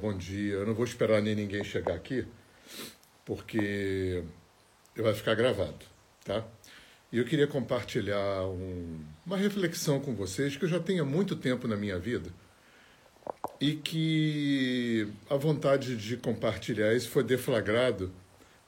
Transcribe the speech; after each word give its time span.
bom 0.00 0.16
dia. 0.16 0.54
Eu 0.54 0.66
não 0.66 0.74
vou 0.74 0.84
esperar 0.84 1.20
nem 1.22 1.34
ninguém 1.34 1.64
chegar 1.64 1.94
aqui, 1.94 2.26
porque 3.24 4.22
vai 4.96 5.14
ficar 5.14 5.34
gravado, 5.34 5.84
tá? 6.24 6.44
E 7.12 7.18
eu 7.18 7.24
queria 7.24 7.46
compartilhar 7.46 8.46
um, 8.46 9.00
uma 9.26 9.36
reflexão 9.36 10.00
com 10.00 10.14
vocês 10.14 10.56
que 10.56 10.64
eu 10.64 10.68
já 10.68 10.80
tenho 10.80 11.02
há 11.02 11.06
muito 11.06 11.36
tempo 11.36 11.68
na 11.68 11.76
minha 11.76 11.98
vida 11.98 12.30
e 13.60 13.72
que 13.76 15.06
a 15.28 15.36
vontade 15.36 15.96
de 15.96 16.16
compartilhar 16.16 16.94
isso 16.94 17.10
foi 17.10 17.22
deflagrado 17.22 18.10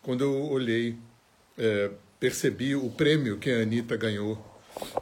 quando 0.03 0.23
eu 0.23 0.35
olhei, 0.51 0.97
é, 1.57 1.91
percebi 2.21 2.77
o 2.77 2.91
prêmio 2.91 3.39
que 3.39 3.51
a 3.51 3.63
Anitta 3.63 3.97
ganhou 3.97 4.39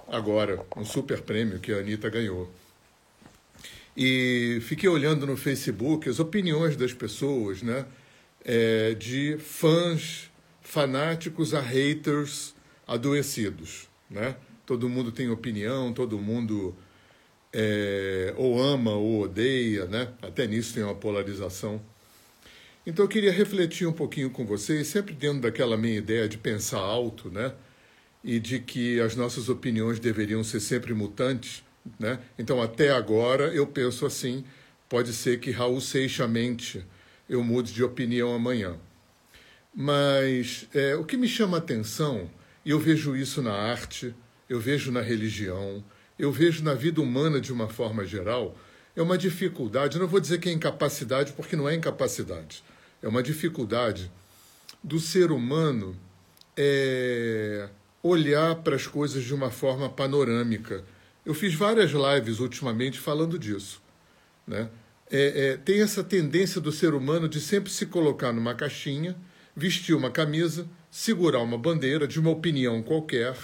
agora, 0.06 0.64
um 0.76 0.84
super 0.84 1.20
prêmio 1.22 1.58
que 1.58 1.72
a 1.72 1.78
Anitta 1.78 2.08
ganhou. 2.08 2.48
E 3.96 4.58
fiquei 4.62 4.88
olhando 4.88 5.26
no 5.26 5.36
Facebook 5.36 6.08
as 6.08 6.18
opiniões 6.18 6.76
das 6.76 6.92
pessoas, 6.92 7.62
né? 7.62 7.84
É, 8.44 8.94
de 8.94 9.36
fãs 9.38 10.30
fanáticos 10.62 11.54
a 11.54 11.60
haters 11.60 12.54
adoecidos, 12.86 13.88
né? 14.10 14.36
Todo 14.64 14.88
mundo 14.88 15.12
tem 15.12 15.28
opinião, 15.28 15.92
todo 15.92 16.18
mundo 16.18 16.74
é, 17.52 18.32
ou 18.36 18.60
ama 18.60 18.92
ou 18.92 19.22
odeia, 19.22 19.84
né? 19.86 20.08
Até 20.22 20.46
nisso 20.46 20.74
tem 20.74 20.82
uma 20.82 20.94
polarização. 20.94 21.80
Então 22.86 23.04
eu 23.04 23.08
queria 23.08 23.30
refletir 23.30 23.86
um 23.86 23.92
pouquinho 23.92 24.30
com 24.30 24.44
vocês, 24.44 24.88
sempre 24.88 25.14
dentro 25.14 25.42
daquela 25.42 25.76
minha 25.76 25.96
ideia 25.96 26.28
de 26.28 26.38
pensar 26.38 26.78
alto, 26.78 27.30
né? 27.30 27.52
E 28.24 28.40
de 28.40 28.58
que 28.58 29.00
as 29.00 29.14
nossas 29.14 29.48
opiniões 29.48 30.00
deveriam 30.00 30.42
ser 30.42 30.60
sempre 30.60 30.94
mutantes, 30.94 31.62
né? 31.98 32.18
Então 32.38 32.60
até 32.62 32.90
agora 32.90 33.52
eu 33.54 33.66
penso 33.66 34.06
assim, 34.06 34.44
pode 34.88 35.12
ser 35.12 35.40
que 35.40 35.50
Raul 35.50 35.80
Seixamente 35.80 36.84
eu 37.28 37.42
mude 37.42 37.72
de 37.72 37.82
opinião 37.82 38.34
amanhã. 38.34 38.76
Mas 39.74 40.68
é, 40.74 40.94
o 40.96 41.04
que 41.04 41.16
me 41.16 41.28
chama 41.28 41.56
a 41.56 41.60
atenção, 41.60 42.30
e 42.64 42.70
eu 42.70 42.78
vejo 42.78 43.16
isso 43.16 43.40
na 43.40 43.52
arte, 43.52 44.14
eu 44.48 44.60
vejo 44.60 44.92
na 44.92 45.00
religião, 45.00 45.82
eu 46.18 46.30
vejo 46.30 46.62
na 46.62 46.74
vida 46.74 47.00
humana 47.00 47.40
de 47.40 47.52
uma 47.52 47.68
forma 47.68 48.04
geral, 48.04 48.56
é 48.94 49.00
uma 49.00 49.16
dificuldade, 49.16 49.98
não 49.98 50.06
vou 50.06 50.20
dizer 50.20 50.38
que 50.38 50.48
é 50.48 50.52
incapacidade, 50.52 51.32
porque 51.32 51.56
não 51.56 51.68
é 51.68 51.74
incapacidade, 51.74 52.62
é 53.02 53.08
uma 53.08 53.22
dificuldade 53.22 54.10
do 54.84 55.00
ser 55.00 55.30
humano 55.32 55.96
é, 56.56 57.68
olhar 58.02 58.56
para 58.56 58.76
as 58.76 58.86
coisas 58.86 59.24
de 59.24 59.32
uma 59.32 59.50
forma 59.50 59.88
panorâmica. 59.88 60.84
Eu 61.24 61.34
fiz 61.34 61.54
várias 61.54 61.90
lives 61.92 62.40
ultimamente 62.40 62.98
falando 62.98 63.38
disso. 63.38 63.80
Né? 64.46 64.68
É, 65.10 65.50
é, 65.50 65.56
tem 65.56 65.80
essa 65.80 66.02
tendência 66.02 66.60
do 66.60 66.72
ser 66.72 66.94
humano 66.94 67.28
de 67.28 67.40
sempre 67.40 67.70
se 67.70 67.86
colocar 67.86 68.32
numa 68.32 68.54
caixinha 68.54 69.16
vestir 69.54 69.94
uma 69.94 70.10
camisa, 70.10 70.66
segurar 70.90 71.40
uma 71.40 71.58
bandeira 71.58 72.06
de 72.06 72.18
uma 72.18 72.30
opinião 72.30 72.82
qualquer. 72.82 73.36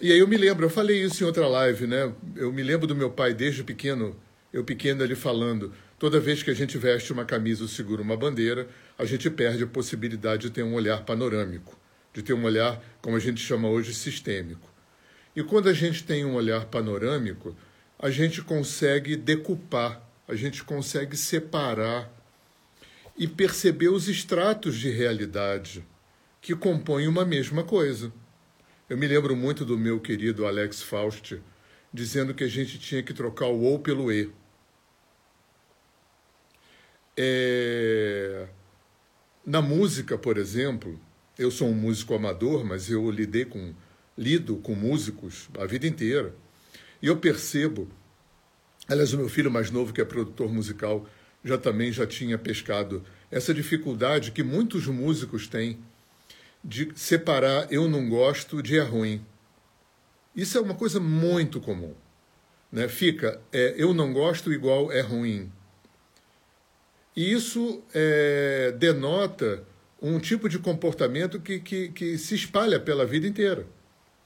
E 0.00 0.12
aí 0.12 0.18
eu 0.18 0.28
me 0.28 0.36
lembro, 0.36 0.66
eu 0.66 0.70
falei 0.70 1.02
isso 1.02 1.22
em 1.22 1.26
outra 1.26 1.46
live, 1.46 1.86
né? 1.86 2.12
Eu 2.36 2.52
me 2.52 2.62
lembro 2.62 2.86
do 2.86 2.94
meu 2.94 3.10
pai 3.10 3.34
desde 3.34 3.62
pequeno, 3.62 4.16
eu 4.52 4.64
pequeno 4.64 5.02
ele 5.02 5.14
falando, 5.14 5.72
toda 5.98 6.20
vez 6.20 6.42
que 6.42 6.50
a 6.50 6.54
gente 6.54 6.78
veste 6.78 7.12
uma 7.12 7.24
camisa 7.24 7.62
ou 7.62 7.68
segura 7.68 8.02
uma 8.02 8.16
bandeira, 8.16 8.68
a 8.98 9.04
gente 9.04 9.28
perde 9.30 9.64
a 9.64 9.66
possibilidade 9.66 10.42
de 10.42 10.50
ter 10.50 10.62
um 10.62 10.74
olhar 10.74 11.04
panorâmico, 11.04 11.78
de 12.12 12.22
ter 12.22 12.32
um 12.32 12.44
olhar, 12.44 12.82
como 13.00 13.16
a 13.16 13.20
gente 13.20 13.40
chama 13.40 13.68
hoje, 13.68 13.94
sistêmico. 13.94 14.73
E 15.34 15.42
quando 15.42 15.68
a 15.68 15.72
gente 15.72 16.04
tem 16.04 16.24
um 16.24 16.34
olhar 16.34 16.66
panorâmico, 16.66 17.56
a 17.98 18.10
gente 18.10 18.42
consegue 18.42 19.16
decupar, 19.16 20.00
a 20.28 20.34
gente 20.34 20.62
consegue 20.62 21.16
separar 21.16 22.10
e 23.16 23.26
perceber 23.26 23.88
os 23.88 24.08
estratos 24.08 24.76
de 24.76 24.90
realidade 24.90 25.84
que 26.40 26.54
compõem 26.54 27.08
uma 27.08 27.24
mesma 27.24 27.64
coisa. 27.64 28.12
Eu 28.88 28.98
me 28.98 29.06
lembro 29.06 29.34
muito 29.34 29.64
do 29.64 29.78
meu 29.78 30.00
querido 30.00 30.46
Alex 30.46 30.82
Faust 30.82 31.40
dizendo 31.92 32.34
que 32.34 32.44
a 32.44 32.48
gente 32.48 32.78
tinha 32.78 33.02
que 33.02 33.14
trocar 33.14 33.46
o 33.46 33.60
ou 33.62 33.78
pelo 33.78 34.12
e. 34.12 34.30
É... 37.16 38.48
Na 39.46 39.62
música, 39.62 40.18
por 40.18 40.36
exemplo, 40.36 40.98
eu 41.38 41.50
sou 41.50 41.68
um 41.68 41.74
músico 41.74 42.14
amador, 42.14 42.64
mas 42.64 42.90
eu 42.90 43.08
lidei 43.10 43.44
com 43.44 43.72
lido 44.16 44.56
com 44.56 44.74
músicos 44.74 45.48
a 45.58 45.66
vida 45.66 45.86
inteira. 45.86 46.34
E 47.02 47.06
eu 47.06 47.16
percebo, 47.16 47.88
aliás, 48.88 49.12
o 49.12 49.18
meu 49.18 49.28
filho 49.28 49.50
mais 49.50 49.70
novo, 49.70 49.92
que 49.92 50.00
é 50.00 50.04
produtor 50.04 50.52
musical, 50.52 51.08
já 51.44 51.58
também 51.58 51.92
já 51.92 52.06
tinha 52.06 52.38
pescado 52.38 53.04
essa 53.30 53.52
dificuldade 53.52 54.30
que 54.30 54.42
muitos 54.42 54.86
músicos 54.86 55.46
têm 55.46 55.78
de 56.64 56.90
separar 56.94 57.70
eu 57.70 57.88
não 57.88 58.08
gosto 58.08 58.62
de 58.62 58.78
é 58.78 58.82
ruim. 58.82 59.24
Isso 60.34 60.56
é 60.56 60.60
uma 60.60 60.74
coisa 60.74 60.98
muito 60.98 61.60
comum. 61.60 61.94
Né? 62.72 62.88
Fica 62.88 63.40
é, 63.52 63.74
eu 63.76 63.92
não 63.92 64.12
gosto 64.12 64.52
igual 64.52 64.90
é 64.90 65.00
ruim. 65.00 65.52
E 67.14 67.32
isso 67.32 67.82
é, 67.94 68.74
denota 68.78 69.62
um 70.00 70.18
tipo 70.18 70.48
de 70.48 70.58
comportamento 70.58 71.40
que, 71.40 71.60
que, 71.60 71.88
que, 71.88 72.18
se 72.18 72.34
espalha 72.34 72.80
pela 72.80 73.06
vida 73.06 73.26
inteira. 73.26 73.66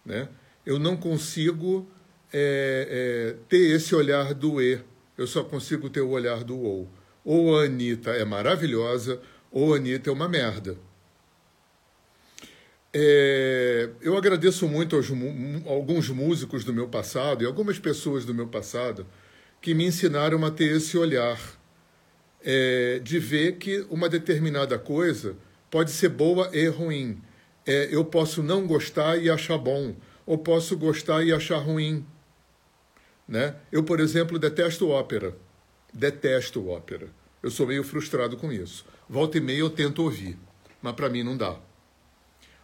Né? 0.08 0.28
Eu 0.66 0.78
não 0.78 0.96
consigo 0.96 1.88
é, 2.32 3.36
é, 3.36 3.36
ter 3.48 3.76
esse 3.76 3.94
olhar 3.94 4.34
do 4.34 4.60
E, 4.60 4.80
eu 5.16 5.26
só 5.26 5.44
consigo 5.44 5.88
ter 5.88 6.00
o 6.00 6.10
olhar 6.10 6.42
do 6.42 6.58
ou 6.58 6.88
ou 7.24 7.58
a 7.58 7.64
Anitta 7.64 8.12
é 8.12 8.24
maravilhosa, 8.24 9.20
ou 9.52 9.74
a 9.74 9.76
Anitta 9.76 10.08
é 10.08 10.12
uma 10.12 10.26
merda. 10.26 10.78
É, 12.91 13.91
eu 14.00 14.16
agradeço 14.16 14.66
muito 14.66 14.96
aos 14.96 15.10
alguns 15.66 16.08
músicos 16.08 16.64
do 16.64 16.72
meu 16.72 16.88
passado 16.88 17.42
e 17.42 17.46
algumas 17.46 17.78
pessoas 17.78 18.25
do 18.25 18.32
meu 18.32 18.48
passado 18.48 19.06
que 19.60 19.75
me 19.75 19.84
ensinaram 19.84 20.42
a 20.42 20.50
ter 20.50 20.75
esse 20.75 20.96
olhar 20.96 21.38
é, 22.42 22.98
de 23.00 23.19
ver 23.19 23.56
que 23.56 23.86
uma 23.90 24.08
determinada 24.08 24.78
coisa 24.78 25.36
pode 25.70 25.90
ser 25.90 26.08
boa 26.08 26.48
e 26.54 26.66
ruim. 26.69 27.20
É, 27.71 27.95
eu 27.95 28.03
posso 28.03 28.43
não 28.43 28.67
gostar 28.67 29.19
e 29.19 29.29
achar 29.29 29.59
bom, 29.59 29.95
ou 30.25 30.39
posso 30.39 30.75
gostar 30.75 31.23
e 31.23 31.34
achar 31.34 31.59
ruim. 31.59 32.03
Né? 33.29 33.56
Eu, 33.71 33.84
por 33.84 34.01
exemplo, 34.01 34.39
detesto 34.39 34.89
ópera. 34.89 35.37
Detesto 35.93 36.67
ópera. 36.67 37.11
Eu 37.43 37.51
sou 37.51 37.67
meio 37.67 37.84
frustrado 37.84 38.39
com 38.39 38.51
isso. 38.51 38.87
Volta 39.06 39.37
e 39.37 39.41
meia 39.43 39.59
eu 39.59 39.69
tento 39.69 40.03
ouvir, 40.03 40.39
mas 40.81 40.95
para 40.95 41.11
mim 41.11 41.23
não 41.23 41.37
dá. 41.37 41.59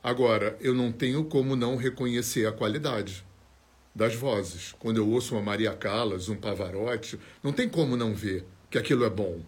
Agora, 0.03 0.57
eu 0.59 0.75
não 0.75 0.91
tenho 0.91 1.23
como 1.27 1.55
não 1.55 1.77
reconhecer 1.77 2.47
a 2.47 2.53
qualidade 2.53 3.23
das 3.95 4.15
vozes. 4.15 4.75
Quando 4.79 4.97
eu 4.97 5.09
ouço 5.11 5.35
uma 5.35 5.43
Maria 5.43 5.75
Callas, 5.75 6.31
um 6.31 6.37
Pavarotti, 6.37 7.21
não 7.43 7.53
tem 7.53 7.69
como 7.69 7.95
não 7.95 8.15
ver 8.15 8.47
que 8.71 8.79
aquilo 8.79 9.05
é 9.05 9.11
bom. 9.11 9.43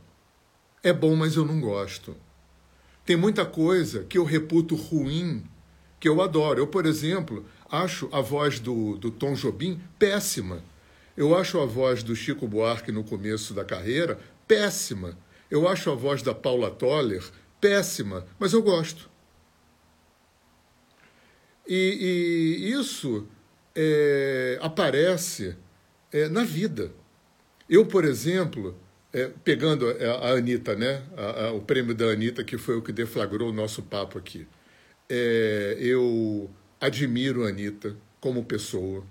É 0.83 0.93
bom, 0.93 1.17
mas 1.17 1.35
eu 1.35 1.47
não 1.47 1.63
gosto. 1.63 2.15
Tem 3.07 3.17
muita 3.17 3.47
coisa 3.47 4.03
que 4.03 4.19
eu 4.19 4.25
reputo 4.25 4.75
ruim 4.75 5.45
que 6.01 6.09
eu 6.09 6.21
adoro. 6.21 6.59
Eu, 6.59 6.67
por 6.67 6.85
exemplo, 6.85 7.47
acho 7.71 8.09
a 8.13 8.21
voz 8.21 8.59
do, 8.59 8.97
do 8.99 9.13
Tom 9.13 9.35
Jobim 9.35 9.81
péssima. 9.97 10.61
Eu 11.17 11.37
acho 11.37 11.61
a 11.61 11.65
voz 11.65 12.03
do 12.03 12.17
Chico 12.17 12.49
Buarque 12.49 12.91
no 12.91 13.05
começo 13.05 13.55
da 13.55 13.65
carreira 13.65 14.19
péssima. 14.49 15.17
Eu 15.49 15.69
acho 15.69 15.89
a 15.89 15.95
voz 15.95 16.21
da 16.21 16.35
Paula 16.35 16.69
Toller 16.69 17.25
péssima, 17.61 18.27
mas 18.41 18.53
eu 18.53 18.61
gosto. 18.61 19.09
E, 21.67 22.59
e 22.67 22.73
isso 22.73 23.27
é, 23.75 24.59
aparece 24.61 25.57
é, 26.13 26.29
na 26.29 26.43
vida. 26.43 26.93
Eu, 27.71 27.87
por 27.87 28.05
exemplo, 28.05 28.77
é, 29.13 29.31
pegando 29.45 29.89
a, 29.89 30.29
a 30.29 30.33
Anitta, 30.33 30.75
né, 30.75 31.03
a, 31.17 31.47
a, 31.47 31.53
o 31.53 31.61
prêmio 31.61 31.95
da 31.95 32.07
Anitta, 32.07 32.45
que 32.45 32.59
foi 32.59 32.77
o 32.77 32.83
que 32.83 32.93
deflagrou 32.93 33.51
o 33.51 33.53
nosso 33.53 33.83
papo 33.83 34.19
aqui, 34.19 34.47
é, 35.09 35.77
eu 35.79 36.51
admiro 36.81 37.45
a 37.45 37.49
Anitta 37.49 37.97
como 38.21 38.45
pessoa. 38.45 39.05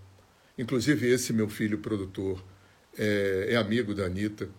Inclusive, 0.57 1.07
esse 1.07 1.33
meu 1.33 1.50
filho 1.50 1.80
produtor 1.80 2.44
é, 2.97 3.47
é 3.50 3.56
amigo 3.56 3.94
da 3.94 4.06
Anitta. 4.06 4.50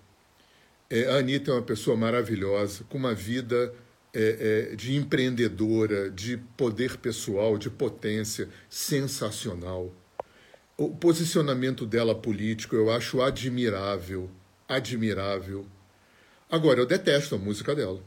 É, 0.88 1.06
a 1.06 1.16
Anitta 1.16 1.50
é 1.50 1.54
uma 1.54 1.62
pessoa 1.62 1.96
maravilhosa, 1.96 2.84
com 2.88 2.98
uma 2.98 3.14
vida 3.14 3.74
é, 4.14 4.70
é, 4.72 4.76
de 4.76 4.96
empreendedora, 4.96 6.10
de 6.10 6.38
poder 6.56 6.96
pessoal, 6.96 7.58
de 7.58 7.68
potência 7.68 8.48
sensacional. 8.68 9.92
O 10.76 10.94
posicionamento 10.94 11.84
dela 11.84 12.14
político 12.14 12.76
eu 12.76 12.90
acho 12.90 13.20
admirável, 13.20 14.30
admirável. 14.68 15.66
Agora, 16.50 16.80
eu 16.80 16.86
detesto 16.86 17.34
a 17.34 17.38
música 17.38 17.74
dela. 17.74 18.00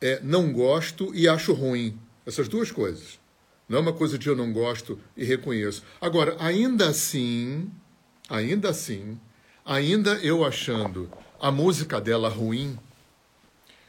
É, 0.00 0.20
não 0.22 0.52
gosto 0.52 1.14
e 1.14 1.28
acho 1.28 1.52
ruim. 1.52 1.98
Essas 2.26 2.48
duas 2.48 2.70
coisas. 2.70 3.18
Não 3.68 3.78
é 3.78 3.80
uma 3.80 3.92
coisa 3.92 4.18
de 4.18 4.28
eu 4.28 4.34
não 4.34 4.52
gosto 4.52 4.98
e 5.16 5.24
reconheço. 5.24 5.84
Agora, 6.00 6.36
ainda 6.38 6.88
assim, 6.88 7.70
ainda 8.28 8.70
assim, 8.70 9.18
ainda 9.64 10.14
eu 10.16 10.44
achando 10.44 11.10
a 11.40 11.50
música 11.50 12.00
dela 12.00 12.28
ruim, 12.28 12.78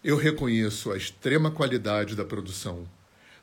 eu 0.03 0.15
reconheço 0.17 0.91
a 0.91 0.97
extrema 0.97 1.51
qualidade 1.51 2.15
da 2.15 2.23
produção, 2.23 2.87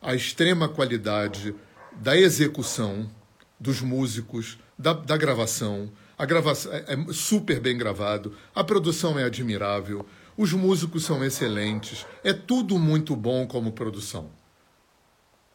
a 0.00 0.14
extrema 0.14 0.68
qualidade 0.68 1.54
da 1.92 2.16
execução 2.16 3.10
dos 3.58 3.80
músicos, 3.80 4.58
da, 4.78 4.92
da 4.92 5.16
gravação. 5.16 5.90
A 6.18 6.26
gravação 6.26 6.72
é, 6.72 6.84
é 6.88 7.12
super 7.12 7.60
bem 7.60 7.78
gravado, 7.78 8.34
a 8.52 8.64
produção 8.64 9.16
é 9.16 9.22
admirável, 9.22 10.04
os 10.36 10.52
músicos 10.52 11.04
são 11.04 11.24
excelentes, 11.24 12.04
é 12.24 12.32
tudo 12.32 12.76
muito 12.76 13.14
bom 13.14 13.46
como 13.46 13.72
produção. 13.72 14.30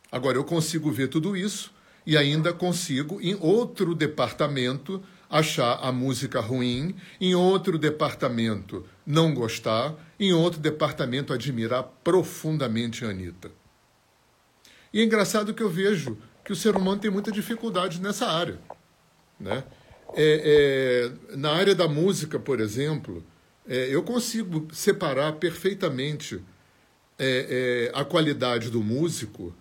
Agora, 0.10 0.38
eu 0.38 0.44
consigo 0.44 0.90
ver 0.90 1.10
tudo 1.10 1.36
isso 1.36 1.74
e 2.06 2.16
ainda 2.16 2.54
consigo, 2.54 3.20
em 3.22 3.36
outro 3.42 3.94
departamento, 3.94 5.04
achar 5.30 5.80
a 5.82 5.92
música 5.92 6.40
ruim, 6.40 6.96
em 7.20 7.34
outro 7.34 7.78
departamento 7.78 8.86
não 9.06 9.34
gostar, 9.34 9.96
em 10.20 10.32
outro 10.32 10.60
departamento 10.60 11.34
admirar 11.34 11.84
profundamente 12.04 13.04
a 13.04 13.10
Anitta. 13.10 13.52
E 14.94 15.02
é 15.02 15.04
engraçado 15.04 15.54
que 15.54 15.64
eu 15.64 15.70
vejo 15.70 16.18
que 16.46 16.54
o 16.54 16.56
ser 16.56 16.76
humano 16.76 17.02
tem 17.02 17.10
muita 17.10 17.32
dificuldade 17.32 18.00
nessa 18.00 18.28
área. 18.28 18.60
Né? 19.40 19.64
É, 20.16 21.12
é, 21.32 21.36
na 21.36 21.52
área 21.52 21.74
da 21.74 21.88
música, 21.88 22.40
por 22.40 22.60
exemplo, 22.60 23.24
é, 23.68 23.88
eu 23.94 24.04
consigo 24.04 24.68
separar 24.74 25.34
perfeitamente 25.34 26.42
é, 27.18 27.90
é, 27.94 28.00
a 28.00 28.04
qualidade 28.04 28.70
do 28.70 28.84
músico 28.84 29.56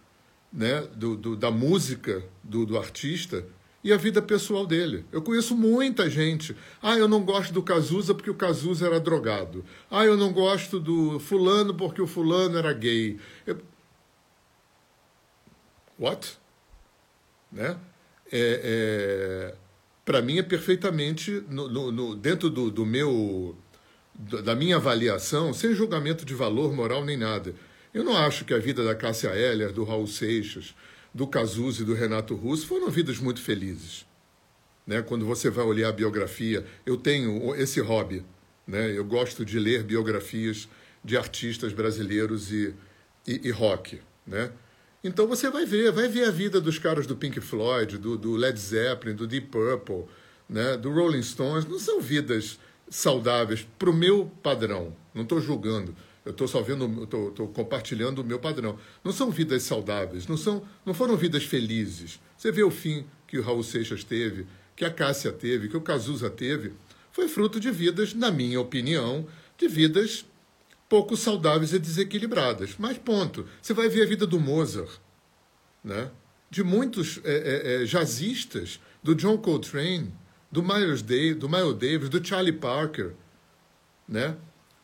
né, 0.52 0.82
do, 0.94 1.16
do, 1.16 1.36
da 1.36 1.50
música 1.50 2.22
do, 2.42 2.66
do 2.66 2.76
artista 2.78 3.44
e 3.84 3.92
a 3.92 3.96
vida 3.96 4.22
pessoal 4.22 4.66
dele. 4.66 5.04
Eu 5.10 5.22
conheço 5.22 5.56
muita 5.56 6.08
gente. 6.08 6.56
Ah, 6.80 6.96
eu 6.96 7.08
não 7.08 7.24
gosto 7.24 7.52
do 7.52 7.62
Cazuza 7.62 8.14
porque 8.14 8.30
o 8.30 8.34
Cazuza 8.34 8.86
era 8.86 9.00
drogado. 9.00 9.64
Ah, 9.90 10.04
eu 10.04 10.16
não 10.16 10.32
gosto 10.32 10.78
do 10.78 11.18
fulano 11.18 11.74
porque 11.74 12.00
o 12.00 12.06
fulano 12.06 12.58
era 12.58 12.72
gay. 12.72 13.18
Eu... 13.46 13.58
What? 15.98 16.38
Né? 17.50 17.76
É, 18.30 19.54
é... 19.54 19.54
Para 20.04 20.20
mim 20.20 20.38
é 20.38 20.42
perfeitamente 20.42 21.44
no, 21.48 21.68
no, 21.68 21.92
no 21.92 22.14
dentro 22.14 22.50
do, 22.50 22.70
do 22.70 22.84
meu 22.84 23.56
da 24.14 24.54
minha 24.54 24.76
avaliação, 24.76 25.54
sem 25.54 25.74
julgamento 25.74 26.24
de 26.24 26.34
valor 26.34 26.72
moral 26.72 27.04
nem 27.04 27.16
nada. 27.16 27.54
Eu 27.94 28.04
não 28.04 28.16
acho 28.16 28.44
que 28.44 28.54
a 28.54 28.58
vida 28.58 28.84
da 28.84 28.94
Cássia 28.94 29.30
Eller, 29.30 29.72
do 29.72 29.84
Raul 29.84 30.06
Seixas, 30.06 30.74
do 31.14 31.26
Cazuza 31.26 31.82
e 31.82 31.84
do 31.84 31.94
Renato 31.94 32.34
Russo 32.34 32.66
foram 32.66 32.90
vidas 32.90 33.18
muito 33.18 33.40
felizes. 33.40 34.06
Né? 34.86 35.02
Quando 35.02 35.26
você 35.26 35.50
vai 35.50 35.64
olhar 35.64 35.88
a 35.88 35.92
biografia, 35.92 36.64
eu 36.84 36.96
tenho 36.96 37.54
esse 37.54 37.80
hobby. 37.80 38.24
Né? 38.66 38.96
Eu 38.96 39.04
gosto 39.04 39.44
de 39.44 39.58
ler 39.58 39.82
biografias 39.82 40.68
de 41.04 41.16
artistas 41.16 41.72
brasileiros 41.72 42.52
e, 42.52 42.74
e, 43.26 43.48
e 43.48 43.50
rock. 43.50 44.00
Né? 44.26 44.50
Então 45.02 45.26
você 45.26 45.50
vai 45.50 45.64
ver, 45.64 45.90
vai 45.90 46.08
ver 46.08 46.24
a 46.24 46.30
vida 46.30 46.60
dos 46.60 46.78
caras 46.78 47.06
do 47.06 47.16
Pink 47.16 47.40
Floyd, 47.40 47.98
do, 47.98 48.16
do 48.16 48.36
Led 48.36 48.58
Zeppelin, 48.58 49.14
do 49.14 49.26
Deep 49.26 49.48
Purple, 49.48 50.04
né? 50.48 50.76
do 50.76 50.92
Rolling 50.92 51.22
Stones. 51.22 51.64
Não 51.66 51.78
são 51.78 52.00
vidas 52.00 52.58
saudáveis 52.88 53.66
para 53.78 53.90
o 53.90 53.94
meu 53.94 54.30
padrão. 54.42 54.94
Não 55.14 55.22
estou 55.22 55.40
julgando 55.40 55.94
eu 56.24 56.30
estou 56.30 56.46
só 56.46 56.62
vendo, 56.62 57.02
estou 57.02 57.48
compartilhando 57.48 58.20
o 58.20 58.24
meu 58.24 58.38
padrão. 58.38 58.78
Não 59.02 59.12
são 59.12 59.30
vidas 59.30 59.64
saudáveis, 59.64 60.26
não, 60.26 60.36
são, 60.36 60.62
não 60.86 60.94
foram 60.94 61.16
vidas 61.16 61.44
felizes. 61.44 62.20
Você 62.36 62.52
vê 62.52 62.62
o 62.62 62.70
fim 62.70 63.04
que 63.26 63.38
o 63.38 63.42
Raul 63.42 63.62
Seixas 63.62 64.04
teve, 64.04 64.46
que 64.76 64.84
a 64.84 64.90
Cássia 64.90 65.32
teve, 65.32 65.68
que 65.68 65.76
o 65.76 65.80
Cazuza 65.80 66.30
teve, 66.30 66.72
foi 67.10 67.28
fruto 67.28 67.58
de 67.58 67.70
vidas, 67.70 68.14
na 68.14 68.30
minha 68.30 68.60
opinião, 68.60 69.26
de 69.58 69.66
vidas 69.66 70.24
pouco 70.92 71.16
saudáveis 71.16 71.72
e 71.72 71.78
desequilibradas. 71.78 72.74
Mas 72.78 72.98
ponto. 72.98 73.48
Você 73.62 73.72
vai 73.72 73.88
ver 73.88 74.02
a 74.02 74.06
vida 74.06 74.26
do 74.26 74.38
Mozart, 74.38 74.90
né? 75.82 76.10
de 76.50 76.62
muitos 76.62 77.18
é, 77.24 77.32
é, 77.32 77.82
é, 77.82 77.84
jazzistas, 77.86 78.78
do 79.02 79.14
John 79.14 79.38
Coltrane, 79.38 80.12
do 80.50 80.62
Miles 80.62 81.00
Davis, 81.00 81.36
do 81.36 81.48
Miles 81.48 81.78
Davis, 81.78 82.10
do 82.10 82.22
Charlie 82.22 82.52
Parker, 82.52 83.14
né? 84.06 84.36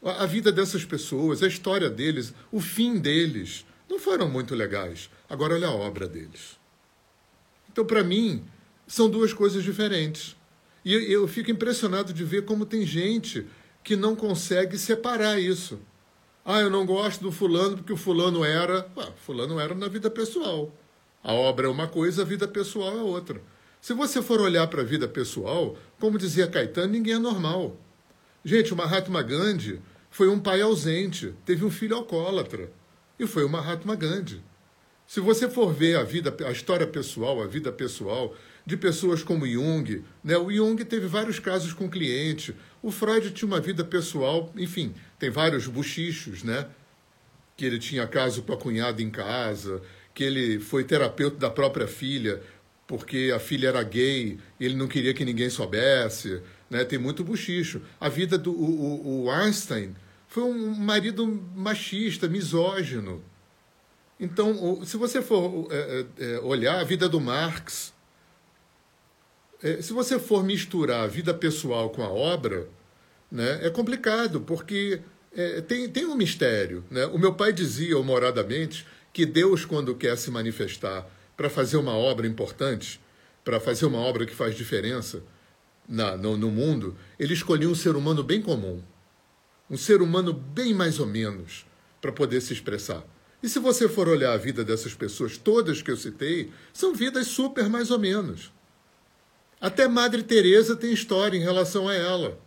A 0.03 0.25
vida 0.25 0.51
dessas 0.51 0.83
pessoas, 0.83 1.43
a 1.43 1.47
história 1.47 1.91
deles, 1.91 2.33
o 2.51 2.59
fim 2.59 2.99
deles, 2.99 3.67
não 3.87 3.99
foram 3.99 4.31
muito 4.31 4.55
legais. 4.55 5.11
Agora, 5.29 5.57
olha 5.57 5.69
a 5.69 5.75
obra 5.75 6.09
deles. 6.09 6.59
Então, 7.71 7.85
para 7.85 8.03
mim, 8.03 8.47
são 8.87 9.11
duas 9.11 9.35
coisas 9.35 9.63
diferentes. 9.63 10.35
E 10.83 10.95
eu 10.95 11.29
fico 11.29 11.51
impressionado 11.51 12.15
de 12.15 12.25
ver 12.25 12.47
como 12.47 12.65
tem 12.65 12.87
gente 12.87 13.47
que 13.85 13.95
não 13.95 14.17
consegue 14.17 14.79
separar 14.79 15.39
isso. 15.39 15.79
Ah, 16.51 16.61
eu 16.61 16.71
não 16.71 16.87
gosto 16.87 17.21
do 17.21 17.31
fulano 17.31 17.77
porque 17.77 17.93
o 17.93 17.97
fulano 17.97 18.43
era. 18.43 18.91
Ah, 18.97 19.13
fulano 19.19 19.61
era 19.61 19.75
na 19.75 19.87
vida 19.87 20.09
pessoal. 20.09 20.73
A 21.23 21.35
obra 21.35 21.67
é 21.67 21.71
uma 21.71 21.87
coisa, 21.87 22.23
a 22.23 22.25
vida 22.25 22.49
pessoal 22.49 22.97
é 22.97 23.03
outra. 23.03 23.43
Se 23.83 23.93
você 23.93 24.23
for 24.23 24.41
olhar 24.41 24.67
para 24.67 24.81
a 24.81 24.85
vida 24.85 25.07
pessoal, 25.07 25.77
como 26.01 26.17
dizia 26.17 26.47
Caetano, 26.47 26.95
ninguém 26.95 27.13
é 27.13 27.19
normal. 27.19 27.77
Gente, 28.43 28.73
o 28.73 28.77
Mahatma 28.77 29.23
Gandhi 29.23 29.79
foi 30.11 30.31
um 30.31 30.41
pai 30.41 30.63
ausente, 30.63 31.35
teve 31.45 31.67
um 31.67 31.71
filho 31.71 31.97
alcoólatra, 31.97 32.73
e 33.19 33.27
foi 33.27 33.45
o 33.45 33.49
Mahatma 33.51 33.95
Gandhi. 33.95 34.43
Se 35.07 35.21
você 35.21 35.51
for 35.51 35.71
ver 35.71 35.99
a 35.99 36.03
vida, 36.03 36.35
a 36.47 36.51
história 36.51 36.87
pessoal, 36.87 37.43
a 37.43 37.47
vida 37.47 37.71
pessoal 37.71 38.35
de 38.69 38.77
pessoas 38.77 39.23
como 39.23 39.47
Jung, 39.47 40.05
né? 40.23 40.37
O 40.37 40.53
Jung 40.53 40.85
teve 40.85 41.07
vários 41.07 41.39
casos 41.39 41.73
com 41.73 41.89
cliente. 41.89 42.55
O 42.83 42.91
Freud 42.91 43.31
tinha 43.31 43.47
uma 43.47 43.63
vida 43.63 43.83
pessoal, 43.83 44.53
enfim, 44.55 44.95
tem 45.19 45.31
vários 45.31 45.67
buchichos, 45.67 46.43
né? 46.43 46.67
Que 47.57 47.65
ele 47.65 47.79
tinha 47.79 48.07
caso 48.07 48.43
com 48.43 48.53
a 48.53 48.59
cunhada 48.59 49.01
em 49.01 49.09
casa, 49.09 49.81
que 50.13 50.23
ele 50.23 50.61
foi 50.61 50.85
terapeuta 50.85 51.39
da 51.39 51.49
própria 51.49 51.89
filha, 51.89 52.43
porque 52.87 53.33
a 53.35 53.39
filha 53.39 53.69
era 53.69 53.83
gay, 53.83 54.39
ele 54.61 54.75
não 54.75 54.87
queria 54.87 55.15
que 55.15 55.25
ninguém 55.25 55.49
soubesse 55.49 56.43
né? 56.69 56.85
tem 56.85 56.99
muito 56.99 57.25
buchicho. 57.25 57.81
A 57.99 58.11
vida 58.11 58.37
do 58.37 58.53
o, 58.53 59.25
o 59.25 59.31
Einstein 59.31 59.97
foi 60.27 60.43
um 60.43 60.75
marido 60.75 61.27
machista, 61.57 62.29
misógino. 62.29 63.25
Então, 64.21 64.85
se 64.85 64.99
você 64.99 65.23
for 65.23 65.69
é, 65.71 66.05
é, 66.19 66.35
é, 66.35 66.41
olhar 66.41 66.81
a 66.81 66.85
vida 66.85 67.09
do 67.09 67.19
Marx, 67.19 67.95
se 69.81 69.93
você 69.93 70.19
for 70.19 70.45
misturar 70.45 71.05
a 71.05 71.07
vida 71.07 71.35
pessoal 71.35 71.91
com 71.91 72.03
a 72.03 72.09
obra, 72.09 72.69
né, 73.31 73.61
é 73.63 73.71
complicado, 73.71 74.41
porque 74.41 75.01
é, 75.35 75.61
tem, 75.61 75.89
tem 75.89 76.07
um 76.07 76.15
mistério. 76.15 76.85
Né? 76.91 77.07
O 77.07 77.19
meu 77.19 77.35
pai 77.35 77.53
dizia, 77.53 77.99
humoradamente, 77.99 78.87
que 79.13 79.27
Deus, 79.27 79.65
quando 79.65 79.95
quer 79.95 80.17
se 80.17 80.31
manifestar 80.31 81.09
para 81.37 81.51
fazer 81.51 81.77
uma 81.77 81.95
obra 81.95 82.27
importante, 82.27 83.01
para 83.45 83.61
fazer 83.61 83.87
uma 83.87 83.99
obra 83.99 84.27
que 84.27 84.35
faz 84.35 84.57
diferença, 84.57 85.23
na, 85.89 86.17
no, 86.17 86.37
no 86.37 86.51
mundo, 86.51 86.97
ele 87.19 87.33
escolheu 87.33 87.71
um 87.71 87.75
ser 87.75 87.97
humano 87.97 88.23
bem 88.23 88.43
comum, 88.43 88.83
um 89.71 89.77
ser 89.77 90.03
humano 90.03 90.33
bem 90.33 90.75
mais 90.75 91.01
ou 91.01 91.07
menos, 91.07 91.67
para 92.01 92.13
poder 92.13 92.41
se 92.41 92.53
expressar. 92.53 93.03
E 93.43 93.49
se 93.49 93.59
você 93.59 93.89
for 93.89 94.09
olhar 94.09 94.33
a 94.33 94.37
vida 94.37 94.65
dessas 94.65 94.95
pessoas, 94.95 95.39
todas 95.39 95.81
que 95.81 95.91
eu 95.91 95.97
citei, 95.97 96.51
são 96.73 96.95
vidas 96.95 97.29
super 97.29 97.69
mais 97.69 97.91
ou 97.91 97.99
menos. 97.99 98.53
Até 99.61 99.89
Madre 99.89 100.23
Teresa 100.23 100.77
tem 100.77 100.93
história 100.93 101.37
em 101.37 101.43
relação 101.43 101.89
a 101.89 101.95
ela. 101.95 102.39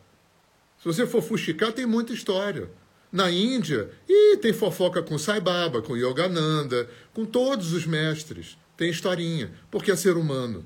Se 0.79 0.85
você 0.85 1.05
for 1.05 1.21
fuxicar, 1.21 1.71
tem 1.73 1.85
muita 1.85 2.13
história. 2.13 2.69
Na 3.11 3.29
Índia, 3.29 3.91
e 4.07 4.37
tem 4.37 4.53
fofoca 4.53 5.03
com 5.03 5.17
Sai 5.17 5.41
Baba, 5.41 5.81
com 5.81 5.97
Yogananda, 5.97 6.89
com 7.13 7.25
todos 7.25 7.73
os 7.73 7.85
mestres. 7.85 8.57
Tem 8.77 8.89
historinha, 8.89 9.51
porque 9.69 9.91
é 9.91 9.95
ser 9.95 10.15
humano. 10.15 10.65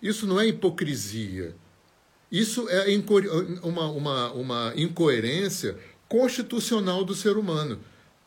Isso 0.00 0.26
não 0.26 0.40
é 0.40 0.46
hipocrisia. 0.46 1.54
Isso 2.30 2.66
é 2.70 2.86
uma, 3.62 3.90
uma, 3.90 4.32
uma 4.32 4.72
incoerência 4.74 5.76
constitucional 6.08 7.04
do 7.04 7.14
ser 7.14 7.36
humano. 7.36 7.78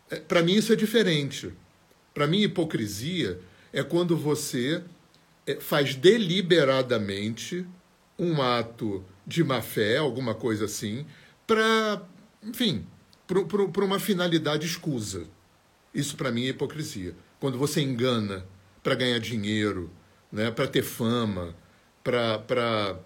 É, 0.10 0.18
Para 0.18 0.44
mim, 0.44 0.54
isso 0.54 0.72
é 0.72 0.76
diferente. 0.76 1.52
Para 2.14 2.28
mim, 2.28 2.44
hipocrisia 2.44 3.42
é 3.74 3.84
quando 3.84 4.16
você 4.16 4.84
faz 5.60 5.96
deliberadamente 5.96 7.66
um 8.18 8.42
ato 8.42 9.04
de 9.26 9.44
má 9.44 9.62
fé, 9.62 9.98
alguma 9.98 10.34
coisa 10.34 10.66
assim, 10.66 11.06
para, 11.46 12.02
enfim, 12.44 12.86
para 13.28 13.86
uma 13.86 14.00
finalidade 14.00 14.66
escusa. 14.66 15.28
Isso 15.94 16.16
para 16.16 16.32
mim 16.32 16.46
é 16.46 16.50
hipocrisia. 16.50 17.16
Quando 17.40 17.58
você 17.58 17.82
engana 17.82 18.46
para 18.82 18.96
ganhar 18.96 19.20
dinheiro, 19.20 19.92
né, 20.32 20.52
para 20.52 20.68
ter 20.68 20.84
fama, 20.84 21.56
para 22.04 23.00